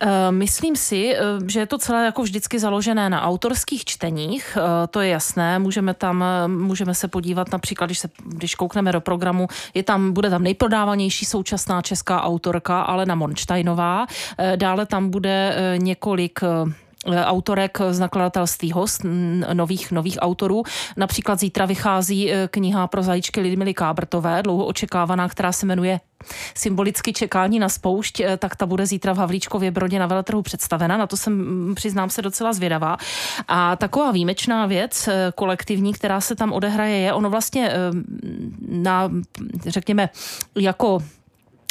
Eh, 0.00 0.32
myslím 0.32 0.76
si, 0.76 1.14
eh, 1.14 1.20
že 1.46 1.60
je 1.60 1.66
to 1.66 1.78
celé 1.78 2.04
jako 2.04 2.22
vždycky 2.22 2.58
založené 2.58 3.10
na 3.10 3.22
autorských 3.22 3.84
čteních, 3.84 4.58
to 4.90 5.00
je 5.00 5.08
jasné, 5.08 5.58
můžeme 5.58 5.94
tam, 5.94 6.24
můžeme 6.46 6.94
se 6.94 7.08
podívat 7.08 7.52
například 7.52 7.87
když, 7.88 7.98
se, 7.98 8.08
když 8.24 8.54
koukneme 8.54 8.92
do 8.92 9.00
programu, 9.00 9.48
je 9.74 9.82
tam, 9.82 10.12
bude 10.12 10.30
tam 10.30 10.42
nejprodávanější 10.42 11.24
současná 11.24 11.82
česká 11.82 12.22
autorka 12.22 12.80
Alena 12.80 13.14
Monštajnová, 13.14 14.06
eh, 14.38 14.56
dále 14.56 14.86
tam 14.86 15.10
bude 15.10 15.54
eh, 15.56 15.78
několik 15.78 16.40
eh, 16.42 16.72
autorek 17.06 17.78
z 17.90 17.98
nakladatelství 17.98 18.72
host, 18.72 19.00
nových, 19.52 19.92
nových 19.92 20.18
autorů. 20.20 20.62
Například 20.96 21.40
zítra 21.40 21.66
vychází 21.66 22.32
kniha 22.50 22.86
pro 22.86 23.02
zajíčky 23.02 23.40
Lidmily 23.40 23.74
Kábrtové, 23.74 24.42
dlouho 24.42 24.66
očekávaná, 24.66 25.28
která 25.28 25.52
se 25.52 25.66
jmenuje 25.66 26.00
symbolicky 26.54 27.12
čekání 27.12 27.58
na 27.58 27.68
spoušť, 27.68 28.20
eh, 28.20 28.36
tak 28.36 28.56
ta 28.56 28.66
bude 28.66 28.86
zítra 28.86 29.12
v 29.12 29.18
Havlíčkově 29.18 29.70
Brodě 29.70 29.98
na 29.98 30.06
veletrhu 30.06 30.42
představena. 30.42 30.96
Na 30.96 31.06
to 31.06 31.16
jsem, 31.16 31.32
mm, 31.32 31.74
přiznám 31.74 32.10
se, 32.10 32.22
docela 32.22 32.52
zvědavá. 32.52 32.96
A 33.48 33.76
taková 33.76 34.10
výjimečná 34.10 34.66
věc 34.66 35.08
eh, 35.08 35.32
kolektivní, 35.34 35.92
která 35.92 36.20
se 36.20 36.36
tam 36.36 36.52
odehraje, 36.52 36.96
je 36.96 37.12
ono 37.12 37.30
vlastně 37.30 37.70
eh, 37.70 37.76
na, 38.68 39.10
řekněme, 39.66 40.08
jako 40.56 41.02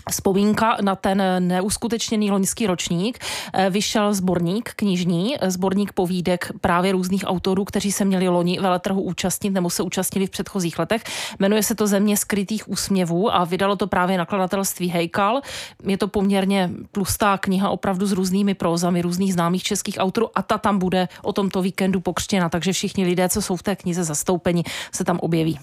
vzpomínka 0.09 0.77
na 0.81 0.95
ten 0.95 1.47
neuskutečněný 1.47 2.31
loňský 2.31 2.67
ročník. 2.67 3.19
Eh, 3.53 3.69
vyšel 3.69 4.13
sborník 4.13 4.71
knižní, 4.75 5.35
sborník 5.47 5.93
povídek 5.93 6.51
právě 6.61 6.91
různých 6.91 7.23
autorů, 7.27 7.65
kteří 7.65 7.91
se 7.91 8.05
měli 8.05 8.27
loni 8.27 8.59
veletrhu 8.59 9.01
účastnit 9.01 9.49
nebo 9.49 9.69
se 9.69 9.83
účastnili 9.83 10.27
v 10.27 10.29
předchozích 10.29 10.79
letech. 10.79 11.03
Jmenuje 11.39 11.63
se 11.63 11.75
to 11.75 11.87
Země 11.87 12.17
skrytých 12.17 12.69
úsměvů 12.69 13.35
a 13.35 13.43
vydalo 13.43 13.75
to 13.75 13.87
právě 13.87 14.17
nakladatelství 14.17 14.89
Hejkal. 14.89 15.41
Je 15.83 15.97
to 15.97 16.07
poměrně 16.07 16.69
tlustá 16.91 17.37
kniha 17.37 17.69
opravdu 17.69 18.05
s 18.05 18.11
různými 18.11 18.53
prózami 18.53 19.01
různých 19.01 19.33
známých 19.33 19.63
českých 19.63 19.95
autorů 19.97 20.29
a 20.35 20.41
ta 20.41 20.57
tam 20.57 20.79
bude 20.79 21.07
o 21.23 21.33
tomto 21.33 21.61
víkendu 21.61 21.99
pokřtěna, 21.99 22.49
takže 22.49 22.73
všichni 22.73 23.05
lidé, 23.05 23.29
co 23.29 23.41
jsou 23.41 23.55
v 23.55 23.63
té 23.63 23.75
knize 23.75 24.03
zastoupeni, 24.03 24.63
se 24.91 25.03
tam 25.03 25.19
objeví. 25.19 25.59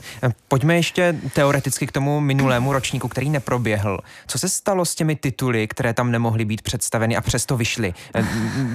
Pojďme 0.49 0.77
ještě 0.77 1.17
teoreticky 1.35 1.87
k 1.87 1.93
tomu 1.93 2.21
minulému 2.21 2.73
ročníku, 2.73 3.09
který 3.09 3.31
neproběhl. 3.31 3.99
Co 4.27 4.34
se 4.39 4.49
stalo 4.49 4.85
s 4.85 4.95
těmi 4.95 5.17
tituly, 5.17 5.69
které 5.69 5.95
tam 5.95 6.11
nemohly 6.11 6.45
být 6.45 6.63
představeny 6.63 7.17
a 7.17 7.21
přesto 7.21 7.57
vyšly? 7.57 7.95
Eh, 8.15 8.27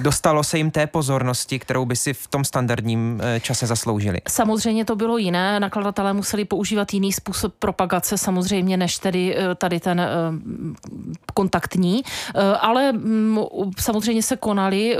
dostalo 0.02 0.44
se 0.44 0.58
jim 0.58 0.70
té 0.70 0.86
pozornosti, 0.86 1.58
kterou 1.58 1.84
by 1.84 1.96
si 1.96 2.12
v 2.12 2.28
tom 2.28 2.44
standardním 2.44 3.20
eh, 3.22 3.40
čase 3.40 3.66
zasloužili? 3.66 4.18
Samozřejmě 4.28 4.84
to 4.84 4.96
bylo 4.96 5.18
jiné. 5.18 5.60
Nakladatelé 5.60 6.12
museli 6.12 6.44
používat 6.44 6.94
jiný 6.94 7.12
způsob 7.12 7.54
propagace, 7.58 8.18
samozřejmě, 8.18 8.76
než 8.76 8.98
tedy 8.98 9.36
eh, 9.36 9.54
tady 9.54 9.80
ten 9.80 10.08
kontaktní. 11.34 12.02
Ale 12.60 12.92
mm, 12.92 13.38
samozřejmě 13.78 14.22
se 14.22 14.36
konaly 14.36 14.96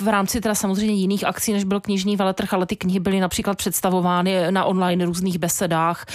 v 0.00 0.08
rámci 0.08 0.40
teda 0.40 0.54
samozřejmě 0.54 0.94
jiných 0.94 1.24
akcí, 1.24 1.52
než 1.52 1.64
byl 1.64 1.80
knižní 1.80 2.16
veletrh, 2.16 2.54
ale 2.54 2.66
ty 2.66 2.76
knihy 2.76 3.00
byly 3.00 3.20
například 3.20 3.58
představovány 3.58 4.50
na 4.50 4.64
online 4.64 5.04
různých 5.04 5.38
besedách, 5.38 6.06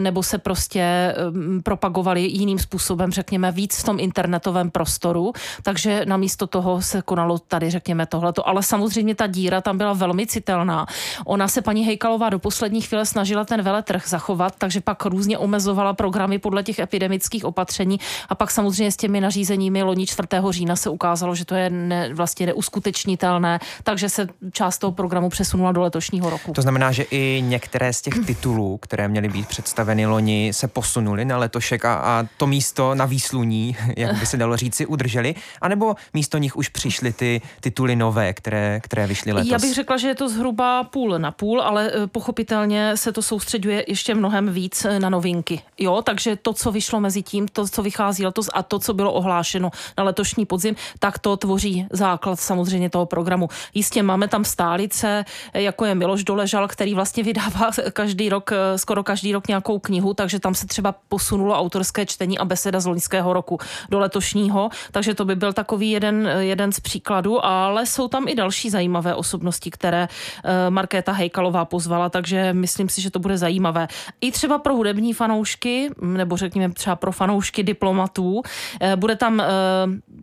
nebo 0.00 0.22
se 0.22 0.38
prostě 0.38 1.14
propagovaly 1.62 2.22
jiným 2.22 2.58
způsobem, 2.58 3.10
řekněme, 3.12 3.37
řekněme, 3.38 3.52
víc 3.52 3.78
v 3.78 3.84
tom 3.84 4.00
internetovém 4.00 4.70
prostoru, 4.70 5.32
takže 5.62 6.02
namísto 6.06 6.46
toho 6.46 6.82
se 6.82 7.02
konalo 7.02 7.38
tady, 7.38 7.70
řekněme, 7.70 8.06
tohleto. 8.06 8.48
Ale 8.48 8.62
samozřejmě 8.62 9.14
ta 9.14 9.26
díra 9.26 9.60
tam 9.60 9.78
byla 9.78 9.92
velmi 9.92 10.26
citelná. 10.26 10.86
Ona 11.24 11.48
se 11.48 11.62
paní 11.62 11.84
Hejkalová 11.84 12.30
do 12.30 12.38
poslední 12.38 12.80
chvíle 12.80 13.06
snažila 13.06 13.44
ten 13.44 13.62
veletrh 13.62 14.08
zachovat, 14.08 14.54
takže 14.58 14.80
pak 14.80 15.04
různě 15.04 15.38
omezovala 15.38 15.94
programy 15.94 16.38
podle 16.38 16.62
těch 16.62 16.78
epidemických 16.78 17.44
opatření 17.44 18.00
a 18.28 18.34
pak 18.34 18.50
samozřejmě 18.50 18.92
s 18.92 18.96
těmi 18.96 19.20
nařízeními 19.20 19.82
loni 19.82 20.06
4. 20.06 20.28
října 20.50 20.76
se 20.76 20.90
ukázalo, 20.90 21.34
že 21.34 21.44
to 21.44 21.54
je 21.54 21.70
ne, 21.70 22.14
vlastně 22.14 22.46
neuskutečnitelné, 22.46 23.58
takže 23.82 24.08
se 24.08 24.26
část 24.52 24.78
toho 24.78 24.92
programu 24.92 25.28
přesunula 25.28 25.72
do 25.72 25.80
letošního 25.80 26.30
roku. 26.30 26.52
To 26.52 26.62
znamená, 26.62 26.92
že 26.92 27.02
i 27.10 27.42
některé 27.46 27.92
z 27.92 28.02
těch 28.02 28.14
titulů, 28.26 28.78
které 28.82 29.08
měly 29.08 29.28
být 29.28 29.46
představeny 29.46 30.06
loni, 30.06 30.50
se 30.52 30.68
posunuly 30.68 31.24
na 31.24 31.38
letošek 31.38 31.84
a, 31.84 31.94
a 31.94 32.24
to 32.36 32.46
místo 32.46 32.94
na 32.94 33.04
výsluh 33.06 33.27
sluní, 33.28 33.76
jak 33.96 34.16
by 34.16 34.26
se 34.26 34.36
dalo 34.36 34.56
říci, 34.56 34.86
udrželi, 34.86 35.34
anebo 35.60 35.94
místo 36.14 36.38
nich 36.38 36.56
už 36.56 36.68
přišly 36.68 37.12
ty 37.12 37.40
tituly 37.60 37.96
nové, 37.96 38.32
které, 38.32 38.80
které 38.80 39.06
vyšly 39.06 39.32
letos? 39.32 39.52
Já 39.52 39.58
bych 39.58 39.74
řekla, 39.74 39.96
že 39.96 40.08
je 40.08 40.14
to 40.14 40.28
zhruba 40.28 40.84
půl 40.84 41.18
na 41.18 41.30
půl, 41.30 41.62
ale 41.62 41.90
eh, 41.94 42.06
pochopitelně 42.06 42.96
se 42.96 43.12
to 43.12 43.22
soustředuje 43.22 43.84
ještě 43.88 44.14
mnohem 44.14 44.48
víc 44.48 44.84
eh, 44.84 45.00
na 45.00 45.08
novinky. 45.08 45.60
Jo, 45.78 46.02
takže 46.02 46.36
to, 46.36 46.52
co 46.52 46.72
vyšlo 46.72 47.00
mezi 47.00 47.22
tím, 47.22 47.48
to, 47.48 47.68
co 47.68 47.82
vychází 47.82 48.24
letos 48.24 48.48
a 48.54 48.62
to, 48.62 48.78
co 48.78 48.94
bylo 48.94 49.12
ohlášeno 49.12 49.70
na 49.98 50.04
letošní 50.04 50.46
podzim, 50.46 50.76
tak 50.98 51.18
to 51.18 51.36
tvoří 51.36 51.86
základ 51.90 52.40
samozřejmě 52.40 52.90
toho 52.90 53.06
programu. 53.06 53.48
Jistě 53.74 54.02
máme 54.02 54.28
tam 54.28 54.44
stálice, 54.44 55.24
eh, 55.52 55.62
jako 55.62 55.84
je 55.84 55.94
Miloš 55.94 56.24
Doležal, 56.24 56.68
který 56.68 56.94
vlastně 56.94 57.22
vydává 57.22 57.70
každý 57.92 58.28
rok, 58.28 58.50
skoro 58.76 59.02
každý 59.02 59.32
rok 59.32 59.48
nějakou 59.48 59.78
knihu, 59.78 60.14
takže 60.14 60.40
tam 60.40 60.54
se 60.54 60.66
třeba 60.66 60.94
posunulo 61.08 61.54
autorské 61.54 62.06
čtení 62.06 62.38
a 62.38 62.44
beseda 62.44 62.80
z 62.80 62.86
loňského 62.86 63.07
loňského 63.08 63.32
roku 63.32 63.58
do 63.90 63.98
letošního, 63.98 64.68
takže 64.92 65.14
to 65.14 65.24
by 65.24 65.36
byl 65.36 65.52
takový 65.52 65.90
jeden, 65.90 66.30
jeden 66.38 66.72
z 66.72 66.80
příkladů, 66.80 67.44
ale 67.44 67.86
jsou 67.86 68.08
tam 68.08 68.28
i 68.28 68.34
další 68.34 68.70
zajímavé 68.70 69.14
osobnosti, 69.14 69.70
které 69.70 70.08
eh, 70.44 70.70
Markéta 70.70 71.12
Hejkalová 71.12 71.64
pozvala, 71.64 72.08
takže 72.08 72.52
myslím 72.52 72.88
si, 72.88 73.00
že 73.00 73.10
to 73.10 73.18
bude 73.18 73.38
zajímavé. 73.38 73.88
I 74.20 74.32
třeba 74.32 74.58
pro 74.58 74.76
hudební 74.76 75.12
fanoušky, 75.12 75.90
nebo 76.00 76.36
řekněme 76.36 76.74
třeba 76.74 76.96
pro 76.96 77.12
fanoušky 77.12 77.62
diplomatů, 77.62 78.42
eh, 78.80 78.96
bude 78.96 79.16
tam 79.16 79.40
eh, 79.40 79.46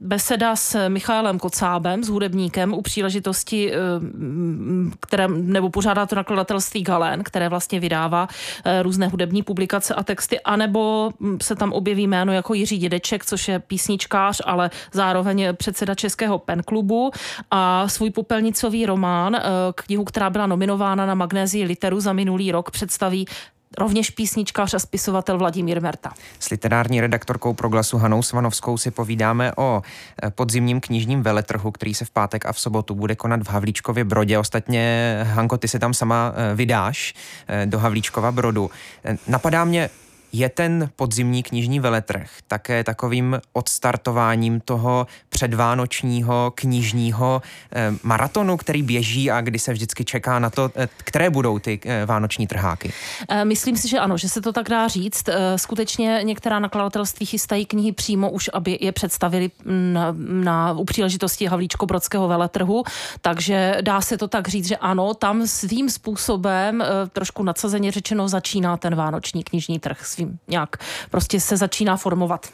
beseda 0.01 0.55
s 0.55 0.87
Michaelem 0.87 1.39
Kocábem, 1.39 2.03
s 2.03 2.09
hudebníkem 2.09 2.73
u 2.73 2.81
příležitosti, 2.81 3.71
které, 4.99 5.27
nebo 5.27 5.69
pořádá 5.69 6.05
to 6.05 6.15
nakladatelství 6.15 6.83
Galen, 6.83 7.23
které 7.23 7.49
vlastně 7.49 7.79
vydává 7.79 8.27
různé 8.81 9.07
hudební 9.07 9.43
publikace 9.43 9.93
a 9.93 10.03
texty, 10.03 10.39
anebo 10.39 11.11
se 11.41 11.55
tam 11.55 11.73
objeví 11.73 12.07
jméno 12.07 12.33
jako 12.33 12.53
Jiří 12.53 12.74
Dědeček, 12.77 13.25
což 13.25 13.47
je 13.47 13.59
písničkář, 13.59 14.41
ale 14.45 14.69
zároveň 14.93 15.47
předseda 15.53 15.95
Českého 15.95 16.39
penklubu 16.39 17.11
a 17.51 17.87
svůj 17.87 18.09
popelnicový 18.09 18.85
román, 18.85 19.35
eh, 19.35 19.41
knihu, 19.75 20.03
která 20.03 20.29
byla 20.29 20.47
nominována 20.47 21.05
na 21.05 21.15
Magnézii 21.15 21.65
Literu 21.65 21.99
za 21.99 22.13
minulý 22.13 22.51
rok, 22.51 22.71
představí 22.71 23.25
rovněž 23.77 24.09
písničkář 24.09 24.73
a 24.73 24.79
spisovatel 24.79 25.37
Vladimír 25.37 25.81
Merta. 25.81 26.13
S 26.39 26.49
literární 26.49 27.01
redaktorkou 27.01 27.53
Proglasu 27.53 27.97
Hanou 27.97 28.23
Svanovskou 28.23 28.77
si 28.77 28.91
povídáme 28.91 29.51
o 29.57 29.81
eh, 30.23 30.31
podzimním 30.31 30.81
knižním 30.81 31.23
veletrhu, 31.23 31.71
který 31.71 31.93
se 31.93 32.05
v 32.05 32.11
pátek 32.11 32.45
a 32.45 32.53
v 32.53 32.59
sobotu 32.59 32.95
bude 32.95 33.15
konat 33.15 33.43
v 33.43 33.49
Havlíčkově 33.49 34.03
Brodě. 34.03 34.39
Ostatně, 34.39 35.19
Hanko, 35.23 35.57
ty 35.57 35.67
se 35.67 35.79
tam 35.79 35.93
sama 35.93 36.33
eh, 36.35 36.55
vydáš 36.55 37.13
do 37.65 37.79
Havlíčkova 37.79 38.31
Brodu. 38.31 38.71
Napadá 39.27 39.65
mě, 39.65 39.89
je 40.37 40.49
ten 40.49 40.89
podzimní 40.95 41.43
knižní 41.43 41.79
veletrh 41.79 42.29
také 42.47 42.83
takovým 42.83 43.39
odstartováním 43.53 44.59
toho 44.59 45.07
předvánočního 45.29 46.51
knižního 46.55 47.41
eh, 47.71 47.93
maratonu, 48.03 48.57
který 48.57 48.83
běží 48.83 49.31
a 49.31 49.41
kdy 49.41 49.59
se 49.59 49.73
vždycky 49.73 50.05
čeká 50.05 50.39
na 50.39 50.49
to, 50.49 50.71
eh, 50.75 50.87
které 50.97 51.29
budou 51.29 51.59
ty 51.59 51.79
eh, 51.85 52.05
vánoční 52.05 52.47
trháky? 52.47 52.93
Myslím 53.43 53.77
si, 53.77 53.87
že 53.89 53.99
ano, 53.99 54.17
že 54.17 54.29
se 54.29 54.41
to 54.41 54.53
tak 54.53 54.69
dá 54.69 54.87
říct. 54.87 55.29
Skutečně 55.55 56.19
některá 56.23 56.59
nakladatelství 56.59 57.25
chystají 57.25 57.65
knihy 57.65 57.91
přímo 57.91 58.31
už, 58.31 58.49
aby 58.53 58.77
je 58.81 58.91
představili 58.91 59.51
na, 59.65 60.15
na 60.19 60.73
u 60.73 60.85
příležitosti 60.85 61.47
Havlíčko-Brodského 61.47 62.27
veletrhu, 62.27 62.83
takže 63.21 63.77
dá 63.81 64.01
se 64.01 64.17
to 64.17 64.27
tak 64.27 64.47
říct, 64.47 64.67
že 64.67 64.77
ano, 64.77 65.13
tam 65.13 65.47
svým 65.47 65.89
způsobem, 65.89 66.83
trošku 67.13 67.43
nadsazeně 67.43 67.91
řečeno, 67.91 68.27
začíná 68.27 68.77
ten 68.77 68.95
vánoční 68.95 69.43
knižní 69.43 69.79
trh 69.79 70.05
svým 70.05 70.24
nějak 70.47 70.77
prostě 71.11 71.39
se 71.39 71.57
začíná 71.57 71.97
formovat. 71.97 72.47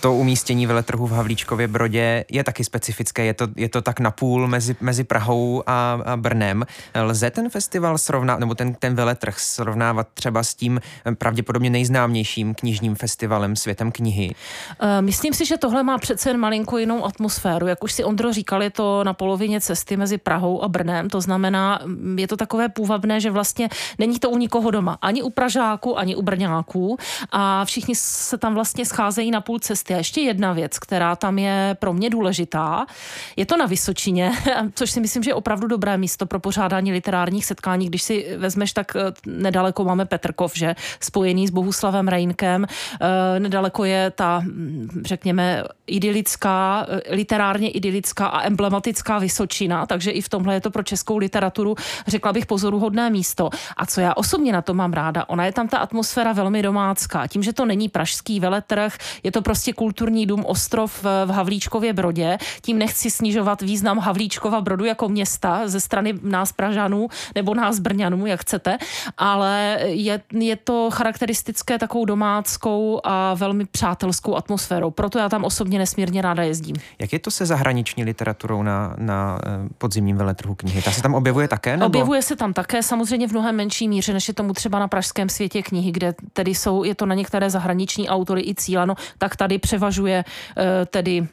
To 0.00 0.14
umístění 0.14 0.66
veletrhu 0.66 1.06
v 1.06 1.12
Havlíčkově 1.12 1.68
Brodě 1.68 2.24
je 2.30 2.44
taky 2.44 2.64
specifické. 2.64 3.24
Je 3.24 3.34
to, 3.34 3.48
je 3.56 3.68
to 3.68 3.82
tak 3.82 4.00
napůl 4.00 4.48
mezi, 4.48 4.76
mezi 4.80 5.04
Prahou 5.04 5.62
a, 5.66 6.00
a 6.04 6.16
Brnem. 6.16 6.64
Lze 6.94 7.30
ten 7.30 7.50
festival 7.50 7.98
srovnávat, 7.98 8.40
nebo 8.40 8.54
ten, 8.54 8.74
ten 8.74 8.94
veletrh 8.94 9.38
srovnávat 9.38 10.08
třeba 10.14 10.42
s 10.42 10.54
tím 10.54 10.80
pravděpodobně 11.18 11.70
nejznámějším 11.70 12.54
knižním 12.54 12.94
festivalem 12.94 13.56
Světem 13.56 13.92
knihy? 13.92 14.34
Eh, 14.80 15.02
myslím 15.02 15.34
si, 15.34 15.46
že 15.46 15.56
tohle 15.56 15.82
má 15.82 15.98
přece 15.98 16.30
jen 16.30 16.38
malinko 16.38 16.78
jinou 16.78 17.04
atmosféru. 17.04 17.66
Jak 17.66 17.84
už 17.84 17.92
si 17.92 18.04
Ondro 18.04 18.32
říkal, 18.32 18.62
je 18.62 18.70
to 18.70 19.04
na 19.04 19.14
polovině 19.14 19.60
cesty 19.60 19.96
mezi 19.96 20.18
Prahou 20.18 20.62
a 20.62 20.68
Brnem. 20.68 21.10
To 21.10 21.20
znamená, 21.20 21.80
mm, 21.84 22.18
je 22.18 22.28
to 22.28 22.36
takové 22.36 22.68
půvabné, 22.68 23.20
že 23.20 23.30
vlastně 23.30 23.68
není 23.98 24.18
to 24.18 24.30
u 24.30 24.38
nikoho 24.38 24.70
doma. 24.70 24.98
Ani 25.02 25.22
u 25.22 25.30
Pražáků, 25.30 25.98
ani 25.98 26.16
u 26.16 26.22
Brňáků. 26.22 26.96
A 27.30 27.64
všichni 27.64 27.94
se 27.94 28.38
tam 28.38 28.54
vlastně 28.54 28.86
scházejí 28.86 29.30
na 29.30 29.40
půl 29.44 29.58
cesty. 29.58 29.94
A 29.94 29.96
ještě 29.96 30.20
jedna 30.20 30.52
věc, 30.52 30.78
která 30.78 31.16
tam 31.16 31.38
je 31.38 31.76
pro 31.78 31.92
mě 31.92 32.10
důležitá, 32.10 32.86
je 33.36 33.46
to 33.46 33.56
na 33.56 33.66
Vysočině, 33.66 34.32
což 34.74 34.90
si 34.90 35.00
myslím, 35.00 35.22
že 35.22 35.30
je 35.30 35.34
opravdu 35.34 35.66
dobré 35.66 35.98
místo 35.98 36.26
pro 36.26 36.40
pořádání 36.40 36.92
literárních 36.92 37.44
setkání. 37.44 37.86
Když 37.86 38.02
si 38.02 38.36
vezmeš, 38.36 38.72
tak 38.72 38.96
eh, 38.96 39.00
nedaleko 39.26 39.84
máme 39.84 40.04
Petrkov, 40.04 40.56
že 40.56 40.74
spojený 41.00 41.48
s 41.48 41.50
Bohuslavem 41.50 42.08
Reinkem. 42.08 42.66
Eh, 42.66 43.40
nedaleko 43.40 43.84
je 43.84 44.10
ta, 44.10 44.42
hm, 44.44 45.02
řekněme, 45.04 45.64
idylická, 45.86 46.86
eh, 46.88 47.14
literárně 47.14 47.70
idylická 47.70 48.26
a 48.26 48.46
emblematická 48.46 49.18
Vysočina, 49.18 49.86
takže 49.86 50.10
i 50.10 50.20
v 50.20 50.28
tomhle 50.28 50.54
je 50.54 50.60
to 50.60 50.70
pro 50.70 50.82
českou 50.82 51.16
literaturu, 51.16 51.76
řekla 52.06 52.32
bych, 52.32 52.46
pozoruhodné 52.46 53.10
místo. 53.10 53.50
A 53.76 53.86
co 53.86 54.00
já 54.00 54.14
osobně 54.14 54.52
na 54.52 54.62
to 54.62 54.74
mám 54.74 54.92
ráda, 54.92 55.28
ona 55.28 55.46
je 55.46 55.52
tam 55.52 55.68
ta 55.68 55.78
atmosféra 55.78 56.32
velmi 56.32 56.62
domácká. 56.62 57.26
Tím, 57.26 57.42
že 57.42 57.52
to 57.52 57.64
není 57.64 57.88
pražský 57.88 58.40
veletrh, 58.40 58.96
je 59.22 59.32
to 59.34 59.42
prostě 59.42 59.72
kulturní 59.72 60.26
dům 60.26 60.44
Ostrov 60.46 61.02
v 61.02 61.30
Havlíčkově 61.30 61.92
Brodě. 61.92 62.38
Tím 62.62 62.78
nechci 62.78 63.10
snižovat 63.10 63.62
význam 63.62 63.98
Havlíčkova 63.98 64.60
Brodu 64.60 64.84
jako 64.84 65.08
města 65.08 65.68
ze 65.68 65.80
strany 65.80 66.14
nás 66.22 66.52
Pražanů 66.52 67.08
nebo 67.34 67.54
nás 67.54 67.78
Brňanů, 67.78 68.26
jak 68.26 68.40
chcete, 68.40 68.78
ale 69.18 69.78
je, 69.82 70.20
je 70.32 70.56
to 70.56 70.90
charakteristické 70.92 71.78
takovou 71.78 72.04
domáckou 72.04 73.00
a 73.04 73.34
velmi 73.34 73.64
přátelskou 73.64 74.36
atmosférou. 74.36 74.90
Proto 74.90 75.18
já 75.18 75.28
tam 75.28 75.44
osobně 75.44 75.78
nesmírně 75.78 76.22
ráda 76.22 76.42
jezdím. 76.42 76.76
Jak 76.98 77.12
je 77.12 77.18
to 77.18 77.30
se 77.30 77.46
zahraniční 77.46 78.04
literaturou 78.04 78.62
na, 78.62 78.94
na 78.98 79.38
eh, 79.46 79.68
podzimním 79.78 80.16
veletrhu 80.16 80.54
knihy? 80.54 80.82
Ta 80.82 80.90
se 80.90 81.02
tam 81.02 81.14
objevuje 81.14 81.48
také? 81.48 81.76
Nebo? 81.76 81.86
Objevuje 81.86 82.22
se 82.22 82.36
tam 82.36 82.52
také, 82.52 82.82
samozřejmě 82.82 83.28
v 83.28 83.32
mnohem 83.32 83.56
menší 83.56 83.88
míře, 83.88 84.12
než 84.12 84.28
je 84.28 84.34
tomu 84.34 84.52
třeba 84.52 84.78
na 84.78 84.88
Pražském 84.88 85.28
světě 85.28 85.62
knihy, 85.62 85.92
kde 85.92 86.14
tedy 86.32 86.54
jsou, 86.54 86.84
je 86.84 86.94
to 86.94 87.06
na 87.06 87.14
některé 87.14 87.50
zahraniční 87.50 88.08
autory 88.08 88.42
i 88.42 88.54
cíleno 88.54 88.94
tak 89.24 89.36
tady 89.36 89.58
převažuje 89.58 90.24
tedy 90.90 91.28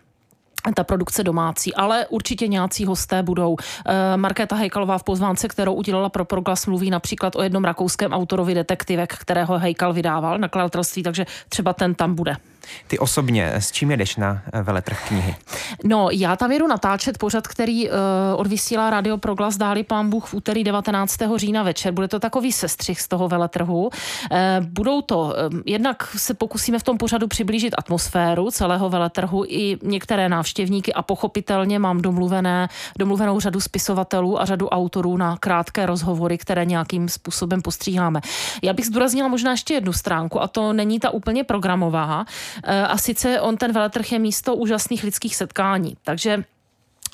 ta 0.76 0.84
produkce 0.84 1.24
domácí, 1.24 1.74
ale 1.74 2.08
určitě 2.08 2.48
nějací 2.48 2.86
hosté 2.86 3.24
budou. 3.24 3.56
Eh, 3.86 4.18
Markéta 4.18 4.56
Hejkalová 4.56 4.98
v 4.98 5.04
pozvánce, 5.04 5.48
kterou 5.48 5.74
udělala 5.74 6.10
pro 6.10 6.26
Proglas, 6.26 6.66
mluví 6.66 6.90
například 6.90 7.36
o 7.36 7.44
jednom 7.44 7.64
rakouském 7.64 8.14
autorovi 8.14 8.54
detektivek, 8.54 9.14
kterého 9.14 9.60
Hejkal 9.60 9.94
vydával 9.94 10.38
nakladatelství, 10.38 11.04
takže 11.04 11.26
třeba 11.50 11.74
ten 11.74 11.96
tam 11.96 12.16
bude. 12.16 12.36
Ty 12.88 13.00
osobně, 13.00 13.54
s 13.54 13.72
čím 13.72 13.92
jedeš 13.92 14.16
na 14.16 14.42
eh, 14.54 14.62
veletrh 14.62 15.08
knihy? 15.08 15.36
No, 15.84 16.10
já 16.12 16.36
tam 16.36 16.52
jedu 16.52 16.68
natáčet 16.68 17.18
pořad, 17.18 17.48
který 17.48 17.90
uh, 17.90 17.96
odvysílá 18.36 18.90
Radio 18.90 19.18
Proglas 19.18 19.58
Dáli 19.58 19.84
pán 19.84 20.10
Bůh 20.10 20.26
v 20.26 20.34
úterý 20.34 20.64
19. 20.64 21.18
října 21.36 21.64
večer. 21.64 21.94
Bude 21.94 22.08
to 22.08 22.20
takový 22.20 22.52
sestřih 22.52 23.02
z 23.02 23.08
toho 23.08 23.28
veletrhu. 23.28 23.84
Uh, 23.84 23.90
budou 24.66 25.02
to, 25.02 25.20
uh, 25.20 25.60
jednak 25.66 26.04
se 26.18 26.34
pokusíme 26.34 26.80
v 26.80 26.84
tom 26.84 26.98
pořadu 26.98 27.28
přiblížit 27.28 27.74
atmosféru 27.78 28.52
celého 28.52 28.90
veletrhu 28.90 29.44
i 29.48 29.78
některé 29.84 30.30
návštěvníky 30.30 30.94
a 30.94 31.02
pochopitelně 31.02 31.80
mám 31.80 32.02
domluvené, 32.02 32.70
domluvenou 33.00 33.40
řadu 33.40 33.60
spisovatelů 33.60 34.42
a 34.42 34.46
řadu 34.46 34.70
autorů 34.70 35.18
na 35.18 35.38
krátké 35.38 35.86
rozhovory, 35.86 36.38
které 36.38 36.66
nějakým 36.66 37.10
způsobem 37.10 37.62
postříháme. 37.62 38.22
Já 38.64 38.74
bych 38.74 38.86
zdůraznila 38.86 39.28
možná 39.28 39.52
ještě 39.52 39.74
jednu 39.74 39.94
stránku 39.94 40.42
a 40.42 40.48
to 40.48 40.74
není 40.74 41.00
ta 41.00 41.10
úplně 41.10 41.44
programová, 41.44 42.26
a 42.88 42.98
sice 42.98 43.42
on 43.42 43.58
ten 43.58 43.72
veletrh 43.72 44.12
je 44.12 44.20
místo 44.20 44.56
úžasných 44.56 45.04
lidských 45.04 45.36
setkání. 45.36 45.98
Takže 46.04 46.44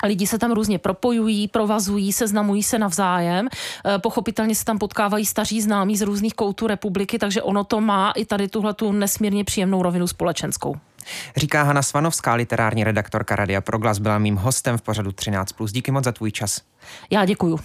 Lidi 0.06 0.26
se 0.26 0.38
tam 0.38 0.52
různě 0.52 0.78
propojují, 0.78 1.48
provazují, 1.48 2.12
seznamují 2.12 2.62
se 2.62 2.78
navzájem. 2.78 3.48
Eh, 3.86 3.98
pochopitelně 3.98 4.54
se 4.54 4.64
tam 4.64 4.78
potkávají 4.78 5.26
staří 5.26 5.60
známí 5.60 5.96
z 5.96 6.02
různých 6.02 6.34
koutů 6.34 6.66
republiky, 6.66 7.18
takže 7.18 7.42
ono 7.42 7.64
to 7.64 7.80
má 7.80 8.10
i 8.10 8.24
tady 8.24 8.48
tuhle 8.48 8.74
tu 8.74 8.92
nesmírně 8.92 9.44
příjemnou 9.44 9.82
rovinu 9.82 10.06
společenskou. 10.06 10.76
Říká 11.36 11.62
Hana 11.62 11.82
Svanovská, 11.82 12.34
literární 12.34 12.84
redaktorka 12.84 13.36
Radia 13.36 13.60
Proglas, 13.60 13.98
byla 13.98 14.18
mým 14.18 14.36
hostem 14.36 14.78
v 14.78 14.82
pořadu 14.82 15.10
13+. 15.10 15.72
Díky 15.72 15.90
moc 15.90 16.04
za 16.04 16.12
tvůj 16.12 16.32
čas. 16.32 16.60
Já 17.10 17.24
děkuju. 17.24 17.58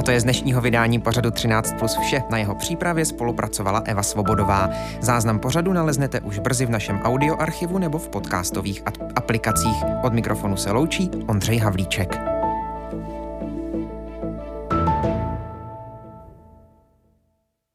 A 0.00 0.02
to 0.02 0.10
je 0.10 0.20
z 0.20 0.24
dnešního 0.24 0.60
vydání 0.60 1.00
pořadu 1.00 1.30
13 1.30 1.74
plus 1.78 1.96
vše. 1.96 2.22
Na 2.30 2.38
jeho 2.38 2.54
přípravě 2.54 3.04
spolupracovala 3.04 3.82
Eva 3.84 4.02
Svobodová. 4.02 4.70
Záznam 5.00 5.38
pořadu 5.38 5.72
naleznete 5.72 6.20
už 6.20 6.38
brzy 6.38 6.66
v 6.66 6.70
našem 6.70 7.00
audioarchivu 7.04 7.78
nebo 7.78 7.98
v 7.98 8.08
podcastových 8.08 8.82
aplikacích. 9.16 9.76
Od 10.02 10.12
mikrofonu 10.12 10.56
se 10.56 10.72
loučí 10.72 11.10
Ondřej 11.26 11.58
Havlíček. 11.58 12.39